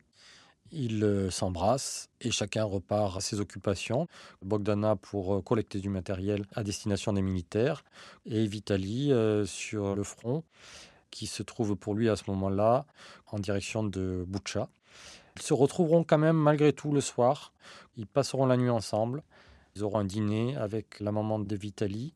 Ils 0.74 1.04
euh, 1.04 1.30
s'embrassent 1.30 2.10
et 2.20 2.30
chacun 2.30 2.64
repart 2.64 3.16
à 3.16 3.20
ses 3.20 3.40
occupations. 3.40 4.08
Bogdana 4.42 4.96
pour 4.96 5.34
euh, 5.34 5.40
collecter 5.40 5.78
du 5.80 5.88
matériel 5.88 6.44
à 6.52 6.62
destination 6.62 7.12
des 7.12 7.22
militaires 7.22 7.84
et 8.26 8.46
Vitali 8.46 9.12
sur 9.46 9.94
le 9.94 10.02
front 10.02 10.44
qui 11.10 11.26
se 11.26 11.44
trouve 11.44 11.76
pour 11.76 11.94
lui 11.94 12.08
à 12.08 12.16
ce 12.16 12.24
moment-là 12.28 12.86
en 13.28 13.38
direction 13.38 13.84
de 13.84 14.24
Boucha. 14.26 14.68
Ils 15.36 15.42
se 15.42 15.54
retrouveront 15.54 16.02
quand 16.04 16.18
même 16.18 16.36
malgré 16.36 16.72
tout 16.72 16.92
le 16.92 17.00
soir. 17.00 17.52
Ils 17.96 18.06
passeront 18.06 18.46
la 18.46 18.56
nuit 18.56 18.70
ensemble. 18.70 19.22
Ils 19.76 19.84
auront 19.84 19.98
un 19.98 20.04
dîner 20.04 20.56
avec 20.56 21.00
la 21.00 21.12
maman 21.12 21.38
de 21.38 21.56
Vitali, 21.56 22.14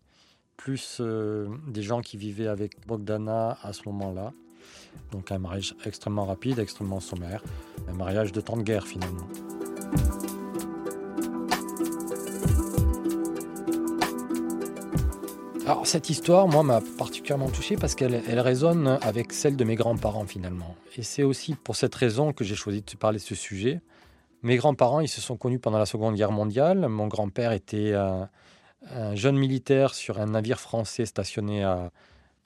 plus 0.56 0.98
euh, 1.00 1.48
des 1.68 1.82
gens 1.82 2.00
qui 2.00 2.16
vivaient 2.16 2.46
avec 2.46 2.86
Bogdana 2.86 3.58
à 3.62 3.72
ce 3.72 3.82
moment-là. 3.86 4.32
Donc 5.12 5.32
un 5.32 5.38
mariage 5.38 5.74
extrêmement 5.84 6.26
rapide, 6.26 6.58
extrêmement 6.58 7.00
sommaire. 7.00 7.42
Un 7.88 7.94
mariage 7.94 8.32
de 8.32 8.40
temps 8.40 8.56
de 8.56 8.62
guerre 8.62 8.86
finalement. 8.86 9.28
Alors 15.68 15.86
cette 15.86 16.08
histoire, 16.08 16.48
moi, 16.48 16.62
m'a 16.62 16.80
particulièrement 16.96 17.50
touché 17.50 17.76
parce 17.76 17.94
qu'elle 17.94 18.22
elle 18.26 18.40
résonne 18.40 18.98
avec 19.02 19.34
celle 19.34 19.54
de 19.54 19.64
mes 19.64 19.74
grands-parents 19.74 20.24
finalement. 20.24 20.74
Et 20.96 21.02
c'est 21.02 21.24
aussi 21.24 21.54
pour 21.54 21.76
cette 21.76 21.94
raison 21.94 22.32
que 22.32 22.42
j'ai 22.42 22.54
choisi 22.54 22.80
de 22.80 22.96
parler 22.96 23.18
de 23.18 23.22
ce 23.22 23.34
sujet. 23.34 23.82
Mes 24.42 24.56
grands-parents, 24.56 25.00
ils 25.00 25.08
se 25.08 25.20
sont 25.20 25.36
connus 25.36 25.58
pendant 25.58 25.76
la 25.78 25.84
Seconde 25.84 26.14
Guerre 26.14 26.32
mondiale. 26.32 26.88
Mon 26.88 27.06
grand-père 27.06 27.52
était 27.52 27.92
un, 27.92 28.30
jeune 29.14 29.36
militaire 29.36 29.94
sur 29.94 30.18
un 30.18 30.26
navire 30.26 30.58
français 30.58 31.04
stationné 31.04 31.64
à, 31.64 31.90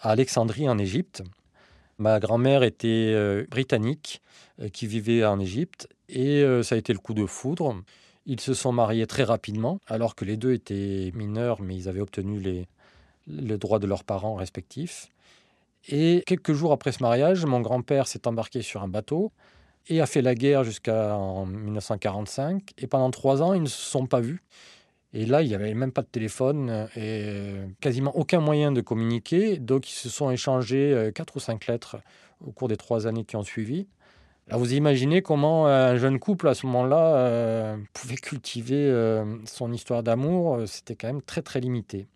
Alexandrie 0.00 0.68
en 0.68 0.76
Égypte. 0.78 1.22
Ma 2.02 2.18
grand-mère 2.18 2.64
était 2.64 3.12
euh, 3.14 3.46
britannique 3.48 4.22
euh, 4.60 4.68
qui 4.68 4.88
vivait 4.88 5.24
en 5.24 5.38
Égypte 5.38 5.86
et 6.08 6.42
euh, 6.42 6.64
ça 6.64 6.74
a 6.74 6.78
été 6.78 6.92
le 6.92 6.98
coup 6.98 7.14
de 7.14 7.26
foudre. 7.26 7.76
Ils 8.26 8.40
se 8.40 8.54
sont 8.54 8.72
mariés 8.72 9.06
très 9.06 9.22
rapidement 9.22 9.78
alors 9.86 10.16
que 10.16 10.24
les 10.24 10.36
deux 10.36 10.52
étaient 10.52 11.12
mineurs 11.14 11.62
mais 11.62 11.76
ils 11.76 11.88
avaient 11.88 12.00
obtenu 12.00 12.40
les, 12.40 12.66
le 13.28 13.56
droit 13.56 13.78
de 13.78 13.86
leurs 13.86 14.02
parents 14.02 14.34
respectifs. 14.34 15.10
Et 15.88 16.24
quelques 16.26 16.54
jours 16.54 16.72
après 16.72 16.90
ce 16.90 17.04
mariage, 17.04 17.44
mon 17.44 17.60
grand-père 17.60 18.08
s'est 18.08 18.26
embarqué 18.26 18.62
sur 18.62 18.82
un 18.82 18.88
bateau 18.88 19.30
et 19.86 20.00
a 20.00 20.06
fait 20.06 20.22
la 20.22 20.34
guerre 20.34 20.64
jusqu'en 20.64 21.46
1945. 21.46 22.70
Et 22.78 22.88
pendant 22.88 23.12
trois 23.12 23.42
ans, 23.42 23.52
ils 23.52 23.62
ne 23.62 23.68
se 23.68 23.80
sont 23.80 24.06
pas 24.06 24.20
vus. 24.20 24.42
Et 25.14 25.26
là, 25.26 25.42
il 25.42 25.48
n'y 25.48 25.54
avait 25.54 25.74
même 25.74 25.92
pas 25.92 26.02
de 26.02 26.06
téléphone 26.06 26.88
et 26.96 27.52
quasiment 27.80 28.16
aucun 28.16 28.40
moyen 28.40 28.72
de 28.72 28.80
communiquer. 28.80 29.58
Donc, 29.58 29.90
ils 29.90 29.94
se 29.94 30.08
sont 30.08 30.30
échangés 30.30 30.92
euh, 30.92 31.10
quatre 31.10 31.36
ou 31.36 31.40
cinq 31.40 31.66
lettres 31.66 31.98
au 32.40 32.50
cours 32.50 32.68
des 32.68 32.78
trois 32.78 33.06
années 33.06 33.24
qui 33.24 33.36
ont 33.36 33.42
suivi. 33.42 33.86
Alors, 34.48 34.60
vous 34.60 34.72
imaginez 34.74 35.22
comment 35.22 35.66
un 35.66 35.96
jeune 35.96 36.18
couple, 36.18 36.48
à 36.48 36.54
ce 36.54 36.66
moment-là, 36.66 37.16
euh, 37.16 37.76
pouvait 37.92 38.16
cultiver 38.16 38.88
euh, 38.88 39.24
son 39.44 39.72
histoire 39.72 40.02
d'amour. 40.02 40.62
C'était 40.66 40.96
quand 40.96 41.08
même 41.08 41.22
très, 41.22 41.42
très 41.42 41.60
limité. 41.60 42.08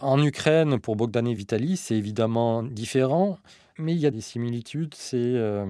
En 0.00 0.22
Ukraine, 0.22 0.78
pour 0.78 0.94
Bogdan 0.94 1.26
et 1.26 1.34
Vitali, 1.34 1.76
c'est 1.76 1.96
évidemment 1.96 2.62
différent, 2.62 3.38
mais 3.78 3.94
il 3.94 3.98
y 3.98 4.06
a 4.06 4.10
des 4.10 4.20
similitudes. 4.20 4.94
C'est 4.94 5.16
euh, 5.16 5.66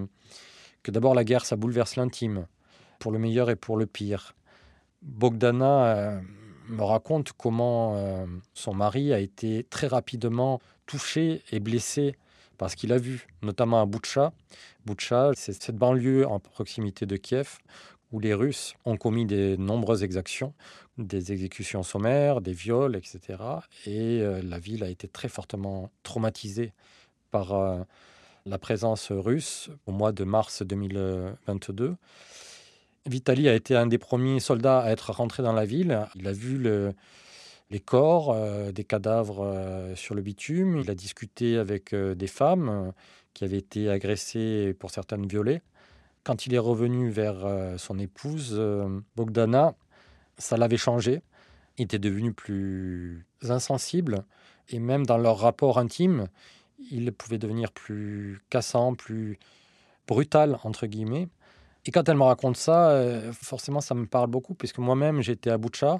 que 0.82 0.90
d'abord, 0.90 1.14
la 1.14 1.24
guerre, 1.24 1.46
ça 1.46 1.56
bouleverse 1.56 1.96
l'intime, 1.96 2.46
pour 2.98 3.10
le 3.10 3.18
meilleur 3.18 3.48
et 3.48 3.56
pour 3.56 3.78
le 3.78 3.86
pire. 3.86 4.34
Bogdana 5.00 5.86
euh, 5.86 6.20
me 6.68 6.82
raconte 6.82 7.32
comment 7.32 7.96
euh, 7.96 8.26
son 8.54 8.74
mari 8.74 9.12
a 9.12 9.18
été 9.18 9.64
très 9.64 9.86
rapidement 9.86 10.60
touché 10.86 11.42
et 11.50 11.60
blessé 11.60 12.16
par 12.56 12.70
ce 12.70 12.76
qu'il 12.76 12.92
a 12.92 12.98
vu, 12.98 13.26
notamment 13.42 13.80
à 13.80 13.86
Boutcha. 13.86 14.32
Boutcha, 14.84 15.30
c'est 15.34 15.52
cette 15.52 15.76
banlieue 15.76 16.26
en 16.26 16.40
proximité 16.40 17.06
de 17.06 17.16
Kiev 17.16 17.58
où 18.10 18.20
les 18.20 18.34
Russes 18.34 18.74
ont 18.84 18.96
commis 18.96 19.26
de 19.26 19.56
nombreuses 19.58 20.02
exactions, 20.02 20.54
des 20.96 21.32
exécutions 21.32 21.82
sommaires, 21.82 22.40
des 22.40 22.52
viols, 22.52 22.96
etc. 22.96 23.20
Et 23.86 24.20
euh, 24.22 24.40
la 24.42 24.58
ville 24.58 24.82
a 24.82 24.88
été 24.88 25.08
très 25.08 25.28
fortement 25.28 25.90
traumatisée 26.02 26.72
par 27.30 27.52
euh, 27.52 27.82
la 28.46 28.58
présence 28.58 29.12
russe 29.12 29.70
au 29.86 29.92
mois 29.92 30.12
de 30.12 30.24
mars 30.24 30.62
2022. 30.62 31.96
Vitali 33.06 33.48
a 33.48 33.54
été 33.54 33.74
un 33.76 33.86
des 33.86 33.98
premiers 33.98 34.40
soldats 34.40 34.80
à 34.80 34.90
être 34.90 35.12
rentré 35.12 35.42
dans 35.42 35.52
la 35.52 35.64
ville. 35.64 36.06
Il 36.14 36.26
a 36.28 36.32
vu 36.32 36.58
les 37.70 37.80
corps, 37.80 38.32
euh, 38.32 38.72
des 38.72 38.84
cadavres 38.84 39.92
sur 39.94 40.14
le 40.14 40.22
bitume. 40.22 40.78
Il 40.78 40.90
a 40.90 40.94
discuté 40.94 41.56
avec 41.56 41.94
des 41.94 42.26
femmes 42.26 42.92
qui 43.34 43.44
avaient 43.44 43.58
été 43.58 43.88
agressées, 43.88 44.74
pour 44.78 44.90
certaines 44.90 45.26
violées. 45.26 45.62
Quand 46.28 46.44
il 46.44 46.54
est 46.54 46.58
revenu 46.58 47.08
vers 47.08 47.46
euh, 47.46 47.78
son 47.78 47.98
épouse, 47.98 48.50
euh, 48.52 49.00
Bogdana, 49.16 49.74
ça 50.36 50.58
l'avait 50.58 50.76
changé. 50.76 51.22
Il 51.78 51.84
était 51.84 51.98
devenu 51.98 52.32
plus 52.34 53.24
insensible 53.42 54.24
et 54.68 54.78
même 54.78 55.06
dans 55.06 55.16
leur 55.16 55.38
rapport 55.38 55.78
intime, 55.78 56.28
il 56.90 57.12
pouvait 57.12 57.38
devenir 57.38 57.72
plus 57.72 58.40
cassant, 58.50 58.94
plus 58.94 59.38
brutal, 60.06 60.58
entre 60.64 60.86
guillemets. 60.86 61.28
Et 61.88 61.90
quand 61.90 62.06
elle 62.06 62.18
me 62.18 62.22
raconte 62.22 62.58
ça, 62.58 62.90
euh, 62.90 63.32
forcément, 63.32 63.80
ça 63.80 63.94
me 63.94 64.04
parle 64.04 64.28
beaucoup, 64.28 64.52
puisque 64.52 64.76
moi-même, 64.76 65.22
j'étais 65.22 65.48
à 65.48 65.56
Boucha. 65.56 65.96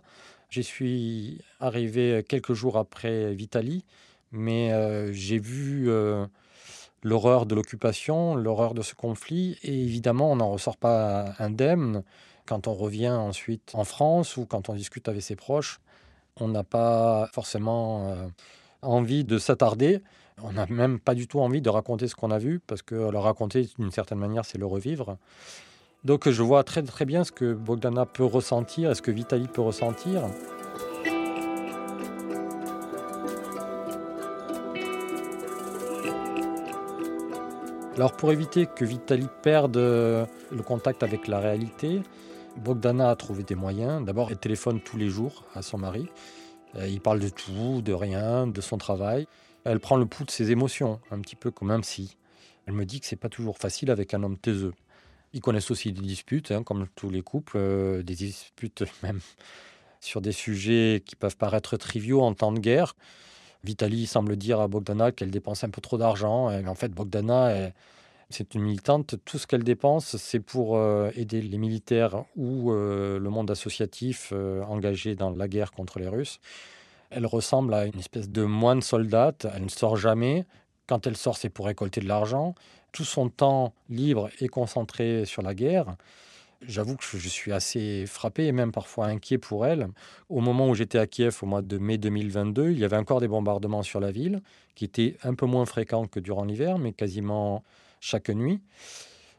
J'y 0.51 0.63
suis 0.63 1.41
arrivé 1.61 2.23
quelques 2.29 2.53
jours 2.53 2.77
après 2.77 3.33
Vitali, 3.33 3.87
mais 4.31 4.71
j'ai 5.13 5.39
vu 5.39 5.91
l'horreur 7.03 7.47
de 7.47 7.55
l'occupation, 7.55 8.35
l'horreur 8.35 8.75
de 8.75 8.83
ce 8.83 8.95
conflit. 8.95 9.59
Et 9.63 9.83
évidemment, 9.83 10.31
on 10.31 10.37
n'en 10.37 10.51
ressort 10.51 10.77
pas 10.77 11.35
indemne. 11.39 12.03
Quand 12.45 12.67
on 12.67 12.75
revient 12.75 13.09
ensuite 13.09 13.71
en 13.73 13.85
France 13.85 14.37
ou 14.37 14.45
quand 14.45 14.69
on 14.69 14.75
discute 14.75 15.09
avec 15.09 15.23
ses 15.23 15.37
proches, 15.37 15.81
on 16.37 16.49
n'a 16.49 16.65
pas 16.65 17.29
forcément 17.33 18.09
euh, 18.09 18.29
envie 18.83 19.25
de 19.25 19.39
s'attarder. 19.39 20.03
On 20.43 20.53
n'a 20.53 20.67
même 20.67 21.01
pas 21.01 21.15
du 21.15 21.27
tout 21.27 21.41
envie 21.41 21.61
de 21.61 21.69
raconter 21.69 22.09
ce 22.09 22.15
qu'on 22.15 22.31
a 22.31 22.39
vu, 22.39 22.61
parce 22.61 22.83
que 22.83 22.95
le 22.95 23.19
raconter, 23.19 23.69
d'une 23.79 23.91
certaine 23.91 24.19
manière, 24.19 24.45
c'est 24.45 24.59
le 24.59 24.67
revivre. 24.67 25.17
Donc 26.05 26.29
je 26.29 26.43
vois 26.43 26.65
très 26.65 26.83
bien 27.05 27.25
ce 27.25 27.33
que 27.33 27.53
Bogdana 27.55 28.07
peut 28.07 28.25
ressentir 28.25 28.91
et 28.91 28.95
ce 28.95 29.03
que 29.03 29.11
Vitali 29.11 29.49
peut 29.49 29.63
ressentir. 29.63 30.25
Alors 37.97 38.13
pour 38.13 38.31
éviter 38.31 38.67
que 38.67 38.85
Vitali 38.85 39.27
perde 39.43 39.77
euh, 39.77 40.25
le 40.53 40.63
contact 40.63 41.03
avec 41.03 41.27
la 41.27 41.41
réalité, 41.41 42.01
Bogdana 42.57 43.11
a 43.11 43.17
trouvé 43.17 43.43
des 43.43 43.57
moyens. 43.57 44.05
D'abord, 44.05 44.31
elle 44.31 44.39
téléphone 44.39 44.81
tous 44.81 44.97
les 44.97 45.09
jours 45.09 45.43
à 45.57 45.63
son 45.63 45.79
mari. 45.79 46.07
Euh, 46.77 46.87
il 46.87 47.01
parle 47.01 47.19
de 47.19 47.29
tout, 47.29 47.83
de 47.83 47.93
rien, 47.93 48.47
de 48.47 48.61
son 48.61 48.79
travail. 48.79 49.27
Elle 49.65 49.81
prend 49.81 49.97
le 49.97 50.07
pouls 50.07 50.25
de 50.25 50.31
ses 50.31 50.53
émotions, 50.53 51.01
un 51.11 51.19
petit 51.19 51.35
peu 51.35 51.51
comme 51.51 51.73
un 51.73 51.81
psy. 51.81 52.17
Elle 52.67 52.75
me 52.75 52.85
dit 52.85 53.01
que 53.01 53.07
c'est 53.07 53.17
pas 53.17 53.29
toujours 53.29 53.59
facile 53.59 53.91
avec 53.91 54.15
un 54.15 54.23
homme 54.23 54.39
taiseux. 54.39 54.75
Ils 55.33 55.41
connaissent 55.41 55.71
aussi 55.71 55.93
des 55.93 56.01
disputes, 56.01 56.51
hein, 56.51 56.63
comme 56.63 56.87
tous 56.95 57.11
les 57.11 57.23
couples, 57.23 57.57
euh, 57.57 58.03
des 58.03 58.15
disputes 58.15 58.85
même 59.03 59.21
sur 60.01 60.21
des 60.21 60.33
sujets 60.33 61.03
qui 61.05 61.17
peuvent 61.17 61.37
paraître 61.37 61.77
triviaux 61.77 62.23
en 62.23 62.35
temps 62.35 62.53
de 62.53 62.61
guerre. 62.61 62.95
Vitali 63.65 64.07
semble 64.07 64.37
dire 64.37 64.61
à 64.61 64.69
Bogdana 64.69 65.11
qu'elle 65.11 65.31
dépense 65.31 65.65
un 65.65 65.71
peu 65.71 65.81
trop 65.81 65.99
d'argent. 65.99 66.47
En 66.67 66.75
fait, 66.77 66.93
Bogdana, 66.93 67.73
c'est 68.31 68.55
une 68.55 68.63
militante. 68.63 69.17
Tout 69.25 69.39
ce 69.39 69.49
qu'elle 69.49 69.65
dépense, 69.65 70.17
c'est 70.17 70.39
pour 70.39 70.77
euh, 70.77 71.11
aider 71.17 71.43
les 71.43 71.59
militaires 71.59 72.25
ou 72.37 72.71
euh, 72.71 73.19
le 73.19 73.31
monde 73.31 73.51
associatif 73.51 74.33
engagé 74.69 75.17
dans 75.17 75.31
la 75.31 75.49
guerre 75.49 75.73
contre 75.73 75.99
les 75.99 76.07
Russes. 76.07 76.39
Elle 77.11 77.27
ressemble 77.27 77.75
à 77.75 77.87
une 77.87 77.99
espèce 77.99 78.31
de 78.31 78.45
moine 78.45 78.83
soldate. 78.83 79.47
Elle 79.55 79.65
ne 79.65 79.69
sort 79.69 79.97
jamais. 79.97 80.47
Quand 80.89 81.07
elle 81.07 81.17
sort, 81.17 81.37
c'est 81.37 81.51
pour 81.51 81.67
récolter 81.67 82.01
de 82.01 82.09
l'argent. 82.09 82.55
Tout 82.93 83.05
son 83.05 83.29
temps 83.29 83.75
libre 83.91 84.31
est 84.41 84.49
concentré 84.49 85.27
sur 85.27 85.43
la 85.43 85.55
guerre. 85.55 85.97
J'avoue 86.67 86.97
que 86.97 87.05
je 87.05 87.29
suis 87.29 87.53
assez 87.53 88.05
frappé 88.07 88.47
et 88.47 88.53
même 88.53 88.73
parfois 88.73 89.07
inquiet 89.07 89.39
pour 89.39 89.67
elle. 89.67 89.89
Au 90.29 90.41
moment 90.41 90.69
où 90.69 90.75
j'étais 90.75 90.99
à 90.99 91.07
Kiev, 91.07 91.37
au 91.43 91.47
mois 91.47 91.63
de 91.63 91.79
mai 91.79 91.99
2022, 91.99 92.71
il 92.71 92.79
y 92.79 92.85
avait 92.85 92.97
encore 92.97 93.21
des 93.21 93.29
bombardements 93.29 93.85
sur 93.85 94.01
la 94.01 94.11
ville, 94.11 94.41
qui 94.75 94.85
étaient 94.87 95.17
un 95.23 95.35
peu 95.35 95.47
moins 95.47 95.67
fréquents 95.67 96.07
que 96.07 96.19
durant 96.19 96.45
l'hiver, 96.45 96.79
mais 96.79 96.93
quasiment 96.93 97.63
chaque 98.01 98.31
nuit. 98.31 98.61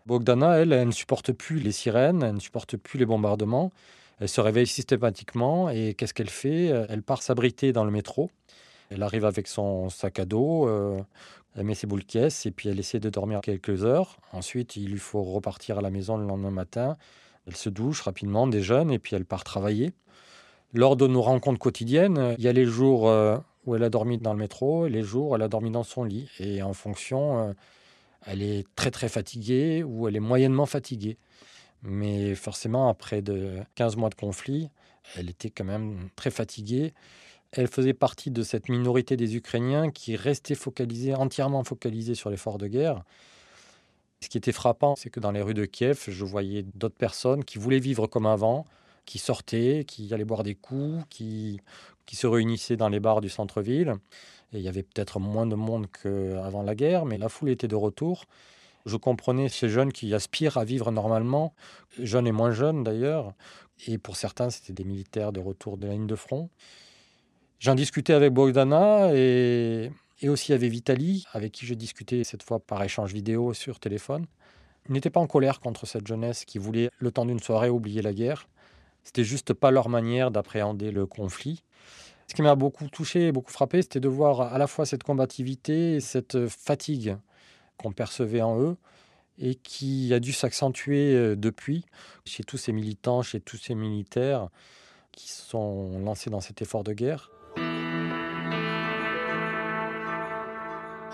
Bogdana, 0.05 0.59
elle, 0.59 0.71
elle 0.71 0.87
ne 0.87 0.93
supporte 0.93 1.33
plus 1.33 1.59
les 1.59 1.71
sirènes, 1.71 2.23
elle 2.23 2.35
ne 2.35 2.39
supporte 2.39 2.77
plus 2.77 2.99
les 2.99 3.05
bombardements. 3.05 3.71
Elle 4.19 4.29
se 4.29 4.39
réveille 4.39 4.67
systématiquement 4.67 5.69
et 5.69 5.95
qu'est-ce 5.95 6.13
qu'elle 6.13 6.29
fait? 6.29 6.67
Elle 6.89 7.01
part 7.01 7.21
s'abriter 7.21 7.73
dans 7.73 7.85
le 7.85 7.91
métro. 7.91 8.29
Elle 8.89 9.03
arrive 9.03 9.25
avec 9.25 9.47
son 9.47 9.89
sac 9.89 10.19
à 10.19 10.25
dos, 10.25 10.67
euh, 10.67 10.99
elle 11.55 11.65
met 11.65 11.75
ses 11.75 11.87
boules 11.87 12.03
caisses 12.03 12.45
et 12.45 12.51
puis 12.51 12.69
elle 12.69 12.79
essaie 12.79 12.99
de 12.99 13.09
dormir 13.09 13.41
quelques 13.41 13.83
heures. 13.83 14.17
Ensuite, 14.33 14.75
il 14.75 14.91
lui 14.91 14.99
faut 14.99 15.23
repartir 15.23 15.79
à 15.79 15.81
la 15.81 15.89
maison 15.89 16.17
le 16.17 16.25
lendemain 16.25 16.51
matin. 16.51 16.97
Elle 17.47 17.55
se 17.55 17.69
douche 17.69 18.01
rapidement, 18.01 18.47
déjeune 18.47 18.91
et 18.91 18.99
puis 18.99 19.15
elle 19.15 19.25
part 19.25 19.43
travailler. 19.43 19.93
Lors 20.73 20.95
de 20.95 21.07
nos 21.07 21.21
rencontres 21.21 21.59
quotidiennes, 21.59 22.35
il 22.37 22.43
y 22.43 22.47
a 22.47 22.53
les 22.53 22.65
jours 22.65 23.09
euh, 23.09 23.37
où 23.65 23.75
elle 23.75 23.83
a 23.83 23.89
dormi 23.89 24.19
dans 24.19 24.33
le 24.33 24.39
métro, 24.39 24.85
et 24.85 24.89
les 24.89 25.01
jours 25.01 25.29
où 25.29 25.35
elle 25.35 25.41
a 25.41 25.47
dormi 25.47 25.71
dans 25.71 25.83
son 25.83 26.03
lit. 26.03 26.29
Et 26.39 26.61
en 26.61 26.73
fonction, 26.73 27.39
euh, 27.39 27.53
elle 28.25 28.41
est 28.41 28.67
très 28.75 28.91
très 28.91 29.09
fatiguée 29.09 29.83
ou 29.83 30.07
elle 30.07 30.15
est 30.15 30.21
moyennement 30.21 30.65
fatiguée. 30.65 31.17
Mais 31.81 32.35
forcément, 32.35 32.89
après 32.89 33.21
de 33.21 33.59
15 33.75 33.95
mois 33.95 34.09
de 34.09 34.15
conflit, 34.15 34.69
elle 35.15 35.29
était 35.29 35.49
quand 35.49 35.63
même 35.63 36.09
très 36.15 36.31
fatiguée. 36.31 36.93
Elle 37.51 37.67
faisait 37.67 37.93
partie 37.93 38.29
de 38.29 38.43
cette 38.43 38.69
minorité 38.69 39.17
des 39.17 39.35
Ukrainiens 39.35 39.89
qui 39.89 40.15
restaient 40.15 40.55
focalisés, 40.55 41.15
entièrement 41.15 41.63
focalisés 41.63 42.15
sur 42.15 42.29
l'effort 42.29 42.57
de 42.57 42.67
guerre. 42.67 43.03
Ce 44.21 44.29
qui 44.29 44.37
était 44.37 44.51
frappant, 44.51 44.95
c'est 44.95 45.09
que 45.09 45.19
dans 45.19 45.31
les 45.31 45.41
rues 45.41 45.53
de 45.53 45.65
Kiev, 45.65 46.05
je 46.07 46.25
voyais 46.25 46.63
d'autres 46.75 46.97
personnes 46.97 47.43
qui 47.43 47.57
voulaient 47.57 47.79
vivre 47.79 48.05
comme 48.05 48.25
avant, 48.25 48.65
qui 49.05 49.17
sortaient, 49.17 49.85
qui 49.87 50.13
allaient 50.13 50.25
boire 50.25 50.43
des 50.43 50.55
coups, 50.55 51.03
qui, 51.09 51.59
qui 52.05 52.15
se 52.15 52.27
réunissaient 52.27 52.75
dans 52.75 52.89
les 52.89 52.99
bars 52.99 53.21
du 53.21 53.29
centre-ville. 53.29 53.95
Il 54.53 54.61
y 54.61 54.67
avait 54.67 54.83
peut-être 54.83 55.19
moins 55.19 55.47
de 55.47 55.55
monde 55.55 55.87
qu'avant 55.87 56.63
la 56.63 56.75
guerre, 56.75 57.05
mais 57.05 57.17
la 57.17 57.29
foule 57.29 57.49
était 57.49 57.67
de 57.67 57.75
retour. 57.75 58.25
Je 58.85 58.97
comprenais 58.97 59.49
ces 59.49 59.69
jeunes 59.69 59.91
qui 59.91 60.13
aspirent 60.13 60.57
à 60.57 60.65
vivre 60.65 60.91
normalement, 60.91 61.53
jeunes 61.99 62.27
et 62.27 62.31
moins 62.31 62.51
jeunes 62.51 62.83
d'ailleurs. 62.83 63.33
Et 63.87 63.97
pour 63.97 64.15
certains, 64.15 64.49
c'était 64.49 64.73
des 64.73 64.83
militaires 64.83 65.31
de 65.31 65.39
retour 65.39 65.77
de 65.77 65.87
la 65.87 65.93
ligne 65.93 66.07
de 66.07 66.15
front. 66.15 66.49
J'en 67.59 67.75
discutais 67.75 68.13
avec 68.13 68.31
Bogdana 68.31 69.13
et, 69.13 69.91
aussi 70.23 70.53
avec 70.53 70.71
Vitali, 70.71 71.25
avec 71.33 71.51
qui 71.51 71.65
je 71.65 71.73
discutais 71.73 72.23
cette 72.23 72.41
fois 72.41 72.59
par 72.59 72.81
échange 72.83 73.11
vidéo 73.11 73.53
sur 73.53 73.81
téléphone. 73.81 74.27
Ils 74.87 74.93
n'étaient 74.93 75.09
pas 75.09 75.19
en 75.19 75.27
colère 75.27 75.59
contre 75.59 75.85
cette 75.85 76.07
jeunesse 76.07 76.45
qui 76.45 76.57
voulait, 76.57 76.89
le 76.99 77.11
temps 77.11 77.25
d'une 77.25 77.41
soirée, 77.41 77.69
oublier 77.69 78.01
la 78.01 78.13
guerre. 78.13 78.47
C'était 79.03 79.25
juste 79.25 79.51
pas 79.53 79.71
leur 79.71 79.89
manière 79.89 80.31
d'appréhender 80.31 80.89
le 80.91 81.05
conflit. 81.05 81.65
Ce 82.27 82.33
qui 82.33 82.41
m'a 82.43 82.55
beaucoup 82.55 82.87
touché 82.87 83.27
et 83.27 83.31
beaucoup 83.33 83.51
frappé, 83.51 83.81
c'était 83.81 83.99
de 83.99 84.07
voir 84.07 84.39
à 84.39 84.57
la 84.57 84.67
fois 84.67 84.85
cette 84.85 85.03
combativité 85.03 85.95
et 85.95 85.99
cette 85.99 86.47
fatigue 86.47 87.17
qu'on 87.75 87.91
percevait 87.91 88.41
en 88.41 88.57
eux 88.57 88.77
et 89.37 89.55
qui 89.55 90.13
a 90.13 90.21
dû 90.21 90.31
s'accentuer 90.31 91.13
euh, 91.13 91.35
depuis 91.35 91.83
chez 92.23 92.43
tous 92.43 92.57
ces 92.57 92.71
militants, 92.71 93.21
chez 93.21 93.41
tous 93.41 93.57
ces 93.57 93.75
militaires 93.75 94.47
qui 95.11 95.27
sont 95.29 95.99
lancés 95.99 96.29
dans 96.29 96.41
cet 96.41 96.61
effort 96.61 96.85
de 96.85 96.93
guerre. 96.93 97.31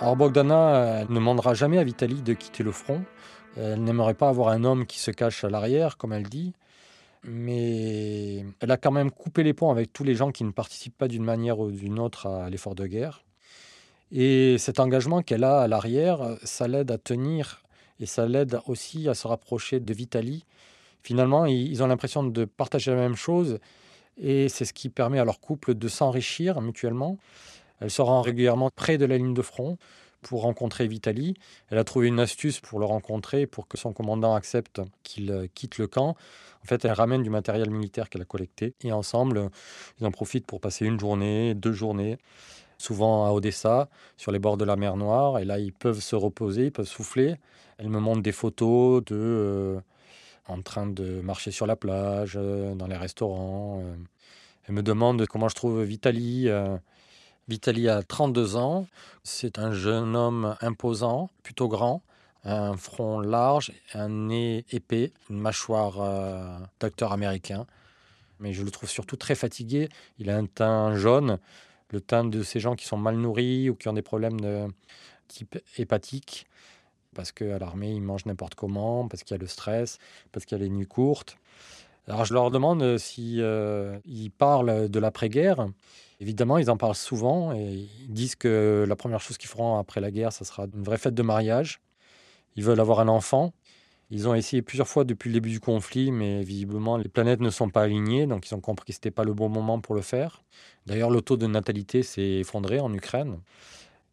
Alors 0.01 0.17
Bogdana 0.17 1.05
ne 1.05 1.15
demandera 1.15 1.53
jamais 1.53 1.77
à 1.77 1.83
Vitali 1.83 2.21
de 2.21 2.33
quitter 2.33 2.63
le 2.63 2.71
front. 2.71 3.01
Elle 3.55 3.81
n'aimerait 3.81 4.13
pas 4.13 4.27
avoir 4.27 4.49
un 4.49 4.65
homme 4.65 4.85
qui 4.85 4.99
se 4.99 5.09
cache 5.09 5.45
à 5.45 5.49
l'arrière, 5.49 5.97
comme 5.97 6.11
elle 6.11 6.27
dit. 6.27 6.53
Mais 7.23 8.45
elle 8.59 8.71
a 8.71 8.77
quand 8.77 8.91
même 8.91 9.09
coupé 9.09 9.41
les 9.43 9.53
ponts 9.53 9.71
avec 9.71 9.93
tous 9.93 10.03
les 10.03 10.13
gens 10.13 10.31
qui 10.31 10.43
ne 10.43 10.51
participent 10.51 10.97
pas 10.97 11.07
d'une 11.07 11.23
manière 11.23 11.59
ou 11.59 11.71
d'une 11.71 11.97
autre 11.97 12.27
à 12.27 12.49
l'effort 12.49 12.75
de 12.75 12.85
guerre. 12.85 13.23
Et 14.11 14.57
cet 14.57 14.79
engagement 14.79 15.21
qu'elle 15.21 15.45
a 15.45 15.61
à 15.61 15.67
l'arrière, 15.67 16.37
ça 16.43 16.67
l'aide 16.67 16.91
à 16.91 16.97
tenir 16.97 17.63
et 17.99 18.05
ça 18.05 18.27
l'aide 18.27 18.59
aussi 18.67 19.07
à 19.07 19.13
se 19.13 19.27
rapprocher 19.27 19.79
de 19.79 19.93
Vitali. 19.93 20.45
Finalement, 21.01 21.45
ils 21.45 21.81
ont 21.81 21.87
l'impression 21.87 22.23
de 22.23 22.45
partager 22.45 22.91
la 22.91 22.97
même 22.97 23.15
chose 23.15 23.59
et 24.17 24.49
c'est 24.49 24.65
ce 24.65 24.73
qui 24.73 24.89
permet 24.89 25.19
à 25.19 25.25
leur 25.25 25.39
couple 25.39 25.73
de 25.73 25.87
s'enrichir 25.87 26.61
mutuellement. 26.61 27.17
Elle 27.79 27.91
se 27.91 28.01
rend 28.01 28.21
régulièrement 28.21 28.69
près 28.75 28.97
de 28.97 29.05
la 29.05 29.17
ligne 29.17 29.33
de 29.33 29.41
front 29.41 29.77
pour 30.21 30.41
rencontrer 30.41 30.87
Vitali. 30.87 31.35
Elle 31.69 31.77
a 31.77 31.83
trouvé 31.83 32.07
une 32.07 32.19
astuce 32.19 32.59
pour 32.59 32.79
le 32.79 32.85
rencontrer, 32.85 33.45
pour 33.45 33.67
que 33.67 33.77
son 33.77 33.93
commandant 33.93 34.33
accepte 34.33 34.81
qu'il 35.03 35.49
quitte 35.53 35.77
le 35.77 35.87
camp. 35.87 36.15
En 36.63 36.65
fait, 36.65 36.83
elle 36.83 36.93
ramène 36.93 37.21
du 37.21 37.29
matériel 37.29 37.69
militaire 37.69 38.09
qu'elle 38.09 38.23
a 38.23 38.25
collecté 38.25 38.73
et 38.83 38.91
ensemble, 38.91 39.49
ils 39.99 40.05
en 40.05 40.11
profitent 40.11 40.47
pour 40.47 40.59
passer 40.59 40.85
une 40.85 40.99
journée, 40.99 41.53
deux 41.53 41.73
journées 41.73 42.17
souvent 42.77 43.25
à 43.25 43.31
Odessa, 43.31 43.89
sur 44.17 44.31
les 44.31 44.39
bords 44.39 44.57
de 44.57 44.65
la 44.65 44.75
mer 44.75 44.97
Noire. 44.97 45.39
Et 45.39 45.45
là, 45.45 45.59
ils 45.59 45.73
peuvent 45.73 45.99
se 45.99 46.15
reposer, 46.15 46.65
ils 46.65 46.71
peuvent 46.71 46.87
souffler. 46.87 47.35
Elle 47.77 47.89
me 47.89 47.99
montre 47.99 48.21
des 48.21 48.31
photos 48.31 49.03
de 49.05 49.15
euh, 49.15 49.79
en 50.47 50.61
train 50.61 50.87
de 50.87 51.21
marcher 51.21 51.51
sur 51.51 51.67
la 51.67 51.75
plage, 51.75 52.33
euh, 52.37 52.75
dans 52.75 52.87
les 52.87 52.97
restaurants. 52.97 53.81
Euh. 53.83 53.95
Elle 54.67 54.75
me 54.75 54.83
demande 54.83 55.25
comment 55.27 55.47
je 55.47 55.55
trouve 55.55 55.83
Vitali. 55.83 56.49
Vitali 57.47 57.87
a 57.89 58.01
32 58.01 58.55
ans. 58.55 58.87
C'est 59.23 59.59
un 59.59 59.71
jeune 59.71 60.15
homme 60.15 60.55
imposant, 60.61 61.29
plutôt 61.43 61.67
grand, 61.67 62.01
un 62.43 62.75
front 62.75 63.19
large, 63.19 63.71
un 63.93 64.09
nez 64.09 64.65
épais, 64.71 65.11
une 65.29 65.39
mâchoire 65.39 66.69
d'acteur 66.79 67.11
américain. 67.11 67.65
Mais 68.39 68.53
je 68.53 68.63
le 68.63 68.71
trouve 68.71 68.89
surtout 68.89 69.15
très 69.15 69.35
fatigué. 69.35 69.89
Il 70.19 70.29
a 70.29 70.37
un 70.37 70.45
teint 70.45 70.95
jaune, 70.95 71.39
le 71.89 72.01
teint 72.01 72.25
de 72.25 72.43
ces 72.43 72.59
gens 72.59 72.75
qui 72.75 72.85
sont 72.85 72.97
mal 72.97 73.15
nourris 73.15 73.69
ou 73.69 73.75
qui 73.75 73.87
ont 73.87 73.93
des 73.93 74.01
problèmes 74.01 74.39
de 74.39 74.67
type 75.27 75.57
hépatique, 75.77 76.45
parce 77.15 77.31
qu'à 77.31 77.57
l'armée, 77.57 77.93
ils 77.93 78.01
mangent 78.01 78.25
n'importe 78.25 78.55
comment, 78.55 79.07
parce 79.07 79.23
qu'il 79.23 79.35
y 79.35 79.39
a 79.39 79.41
le 79.41 79.47
stress, 79.47 79.99
parce 80.31 80.45
qu'il 80.45 80.57
y 80.57 80.61
a 80.61 80.63
les 80.63 80.69
nuits 80.69 80.87
courtes. 80.87 81.37
Alors 82.07 82.25
je 82.25 82.33
leur 82.33 82.51
demande 82.51 82.83
euh, 82.83 82.97
si 82.97 83.37
euh, 83.39 83.97
ils 84.05 84.29
parlent 84.29 84.89
de 84.89 84.99
l'après-guerre. 84.99 85.67
Évidemment, 86.19 86.57
ils 86.57 86.69
en 86.69 86.77
parlent 86.77 86.95
souvent 86.95 87.53
et 87.53 87.87
ils 88.01 88.13
disent 88.13 88.35
que 88.35 88.85
la 88.87 88.95
première 88.95 89.19
chose 89.19 89.37
qu'ils 89.37 89.49
feront 89.49 89.77
après 89.77 89.99
la 90.01 90.11
guerre, 90.11 90.31
ça 90.31 90.45
sera 90.45 90.65
une 90.73 90.83
vraie 90.83 90.97
fête 90.97 91.15
de 91.15 91.23
mariage. 91.23 91.81
Ils 92.55 92.63
veulent 92.63 92.79
avoir 92.79 92.99
un 92.99 93.07
enfant. 93.07 93.53
Ils 94.11 94.27
ont 94.27 94.35
essayé 94.35 94.61
plusieurs 94.61 94.87
fois 94.87 95.03
depuis 95.03 95.29
le 95.29 95.33
début 95.33 95.49
du 95.49 95.59
conflit, 95.59 96.11
mais 96.11 96.43
visiblement 96.43 96.97
les 96.97 97.09
planètes 97.09 97.41
ne 97.41 97.49
sont 97.49 97.69
pas 97.69 97.81
alignées, 97.81 98.27
donc 98.27 98.47
ils 98.47 98.53
ont 98.53 98.61
compris 98.61 98.85
que 98.85 98.93
ce 98.93 98.99
n'était 98.99 99.11
pas 99.11 99.23
le 99.23 99.33
bon 99.33 99.49
moment 99.49 99.81
pour 99.81 99.95
le 99.95 100.01
faire. 100.01 100.43
D'ailleurs, 100.85 101.09
le 101.09 101.21
taux 101.21 101.37
de 101.37 101.47
natalité 101.47 102.03
s'est 102.03 102.21
effondré 102.21 102.79
en 102.79 102.93
Ukraine. 102.93 103.39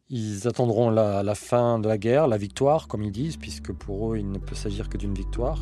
Ils 0.08 0.48
attendront 0.48 0.90
la, 0.90 1.34
fin 1.34 1.78
de 1.78 1.88
la 1.88 1.98
guerre, 1.98 2.26
la 2.26 2.38
victoire, 2.38 2.88
comme 2.88 3.02
ils 3.02 3.12
disent, 3.12 3.36
puisque 3.36 3.72
pour 3.72 4.12
eux, 4.12 4.18
il 4.18 4.30
ne 4.30 4.38
peut 4.38 4.54
s'agir 4.54 4.88
que 4.88 4.96
d'une 4.96 5.14
victoire. 5.14 5.58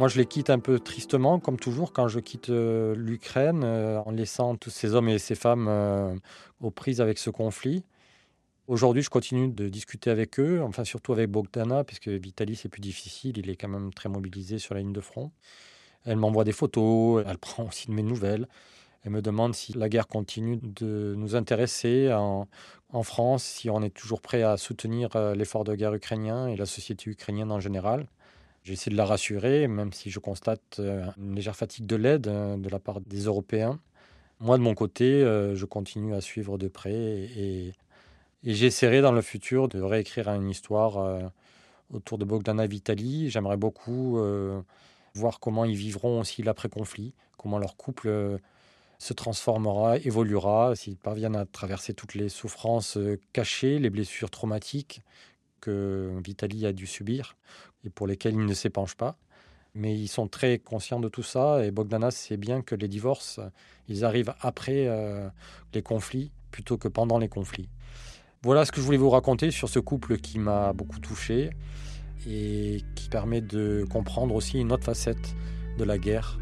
Moi, 0.00 0.08
je 0.08 0.16
les 0.16 0.24
quitte 0.24 0.48
un 0.48 0.60
peu 0.60 0.80
tristement, 0.80 1.38
comme 1.40 1.58
toujours, 1.58 1.92
quand 1.92 2.08
je 2.08 2.20
quitte 2.20 2.48
euh, 2.48 2.94
l'Ukraine, 2.96 3.60
euh, 3.64 4.00
en 4.06 4.12
laissant 4.12 4.56
tous 4.56 4.70
ces 4.70 4.94
hommes 4.94 5.10
et 5.10 5.18
ces 5.18 5.34
femmes 5.34 5.66
euh, 5.68 6.16
aux 6.62 6.70
prises 6.70 7.02
avec 7.02 7.18
ce 7.18 7.28
conflit. 7.28 7.84
Aujourd'hui, 8.66 9.02
je 9.02 9.10
continue 9.10 9.48
de 9.48 9.68
discuter 9.68 10.08
avec 10.08 10.40
eux, 10.40 10.62
enfin 10.62 10.84
surtout 10.84 11.12
avec 11.12 11.30
Bogdana, 11.30 11.84
puisque 11.84 12.08
Vitaly, 12.08 12.56
c'est 12.56 12.70
plus 12.70 12.80
difficile, 12.80 13.36
il 13.36 13.50
est 13.50 13.56
quand 13.56 13.68
même 13.68 13.92
très 13.92 14.08
mobilisé 14.08 14.58
sur 14.58 14.74
la 14.74 14.80
ligne 14.80 14.94
de 14.94 15.02
front. 15.02 15.32
Elle 16.06 16.16
m'envoie 16.16 16.44
des 16.44 16.52
photos, 16.52 17.22
elle 17.28 17.36
prend 17.38 17.68
aussi 17.68 17.88
de 17.88 17.92
mes 17.92 18.02
nouvelles. 18.02 18.48
Elle 19.04 19.10
me 19.10 19.20
demande 19.20 19.54
si 19.54 19.74
la 19.74 19.90
guerre 19.90 20.08
continue 20.08 20.60
de 20.62 21.14
nous 21.14 21.36
intéresser 21.36 22.10
en, 22.10 22.48
France, 23.02 23.44
si 23.44 23.68
on 23.68 23.82
est 23.82 23.94
toujours 23.94 24.22
prêt 24.22 24.44
à 24.44 24.56
soutenir 24.56 25.10
l'effort 25.34 25.64
de 25.64 25.74
guerre 25.74 25.92
ukrainien 25.92 26.46
et 26.46 26.56
la 26.56 26.64
société 26.64 27.10
ukrainienne 27.10 27.52
en 27.52 27.60
général. 27.60 28.06
J'essaie 28.62 28.90
de 28.90 28.96
la 28.96 29.06
rassurer, 29.06 29.68
même 29.68 29.92
si 29.92 30.10
je 30.10 30.18
constate 30.18 30.78
euh, 30.78 31.04
une 31.18 31.34
légère 31.34 31.56
fatigue 31.56 31.86
de 31.86 31.96
l'aide 31.96 32.28
euh, 32.28 32.56
de 32.56 32.68
la 32.68 32.78
part 32.78 33.00
des 33.00 33.24
Européens. 33.24 33.80
Moi, 34.40 34.58
de 34.58 34.62
mon 34.62 34.74
côté, 34.74 35.20
je 35.20 35.64
continue 35.66 36.14
à 36.14 36.22
suivre 36.22 36.56
de 36.56 36.66
près 36.66 36.94
et 36.94 37.74
et 38.42 38.54
j'essaierai 38.54 39.02
dans 39.02 39.12
le 39.12 39.20
futur 39.20 39.68
de 39.68 39.80
réécrire 39.80 40.28
une 40.28 40.48
histoire 40.48 40.96
euh, 40.98 41.20
autour 41.92 42.16
de 42.16 42.24
Bogdana 42.24 42.66
Vitali. 42.66 43.28
J'aimerais 43.28 43.58
beaucoup 43.58 44.18
euh, 44.18 44.62
voir 45.14 45.40
comment 45.40 45.64
ils 45.66 45.76
vivront 45.76 46.20
aussi 46.20 46.42
l'après-conflit, 46.42 47.12
comment 47.36 47.58
leur 47.58 47.76
couple 47.76 48.08
euh, 48.08 48.38
se 48.98 49.12
transformera, 49.12 49.98
évoluera, 49.98 50.74
s'ils 50.74 50.96
parviennent 50.96 51.36
à 51.36 51.44
traverser 51.44 51.92
toutes 51.92 52.14
les 52.14 52.28
souffrances 52.30 52.98
cachées, 53.32 53.78
les 53.78 53.90
blessures 53.90 54.30
traumatiques 54.30 55.02
que 55.60 56.18
Vitali 56.24 56.64
a 56.64 56.72
dû 56.72 56.86
subir 56.86 57.36
et 57.84 57.90
pour 57.90 58.06
lesquelles 58.06 58.34
il 58.34 58.44
ne 58.44 58.54
s'épanche 58.54 58.94
pas. 58.94 59.16
Mais 59.74 59.96
ils 59.96 60.08
sont 60.08 60.26
très 60.26 60.58
conscients 60.58 60.98
de 60.98 61.08
tout 61.08 61.22
ça 61.22 61.64
et 61.64 61.70
Bogdana 61.70 62.10
sait 62.10 62.36
bien 62.36 62.60
que 62.60 62.74
les 62.74 62.88
divorces, 62.88 63.38
ils 63.88 64.04
arrivent 64.04 64.34
après 64.40 64.88
les 65.72 65.82
conflits 65.82 66.32
plutôt 66.50 66.76
que 66.76 66.88
pendant 66.88 67.18
les 67.18 67.28
conflits. 67.28 67.68
Voilà 68.42 68.64
ce 68.64 68.72
que 68.72 68.80
je 68.80 68.86
voulais 68.86 68.98
vous 68.98 69.10
raconter 69.10 69.50
sur 69.50 69.68
ce 69.68 69.78
couple 69.78 70.16
qui 70.16 70.38
m'a 70.40 70.72
beaucoup 70.72 70.98
touché 70.98 71.50
et 72.26 72.82
qui 72.96 73.08
permet 73.08 73.42
de 73.42 73.86
comprendre 73.88 74.34
aussi 74.34 74.58
une 74.58 74.72
autre 74.72 74.84
facette 74.84 75.36
de 75.78 75.84
la 75.84 75.98
guerre 75.98 76.40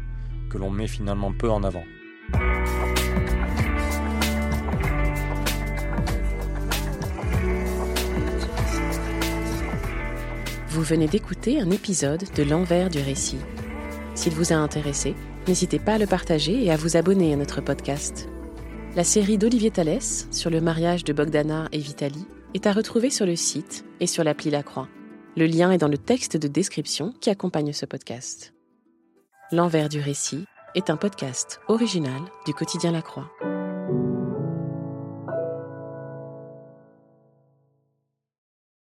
que 0.49 0.57
l'on 0.57 0.71
met 0.71 0.87
finalement 0.87 1.31
peu 1.31 1.51
en 1.51 1.63
avant. 1.63 1.83
Vous 10.69 10.83
venez 10.83 11.07
d'écouter 11.07 11.59
un 11.59 11.71
épisode 11.71 12.23
de 12.35 12.43
L'envers 12.43 12.91
du 12.91 12.99
récit. 12.99 13.39
S'il 14.13 14.33
vous 14.33 14.53
a 14.53 14.55
intéressé, 14.55 15.15
n'hésitez 15.47 15.79
pas 15.79 15.93
à 15.93 15.97
le 15.97 16.05
partager 16.05 16.63
et 16.63 16.69
à 16.71 16.77
vous 16.77 16.95
abonner 16.95 17.33
à 17.33 17.37
notre 17.37 17.59
podcast. 17.59 18.29
La 18.95 19.03
série 19.03 19.39
d'Olivier 19.39 19.71
Thalès 19.71 20.27
sur 20.29 20.51
le 20.51 20.61
mariage 20.61 21.03
de 21.03 21.11
Bogdana 21.11 21.69
et 21.71 21.79
Vitali 21.79 22.23
est 22.53 22.67
à 22.67 22.71
retrouver 22.71 23.09
sur 23.09 23.25
le 23.25 23.35
site 23.35 23.83
et 23.99 24.05
sur 24.05 24.23
l'appli 24.23 24.51
La 24.51 24.61
Croix. 24.61 24.87
Le 25.35 25.47
lien 25.47 25.71
est 25.71 25.79
dans 25.79 25.87
le 25.87 25.97
texte 25.97 26.37
de 26.37 26.47
description 26.47 27.15
qui 27.19 27.31
accompagne 27.31 27.73
ce 27.73 27.87
podcast. 27.87 28.53
L'envers 29.51 29.89
du 29.89 29.99
récit 29.99 30.45
est 30.75 30.91
un 30.91 30.97
podcast 30.97 31.61
original 31.67 32.21
du 32.45 32.53
quotidien 32.53 32.91
La 32.91 33.01
Croix. 33.01 33.31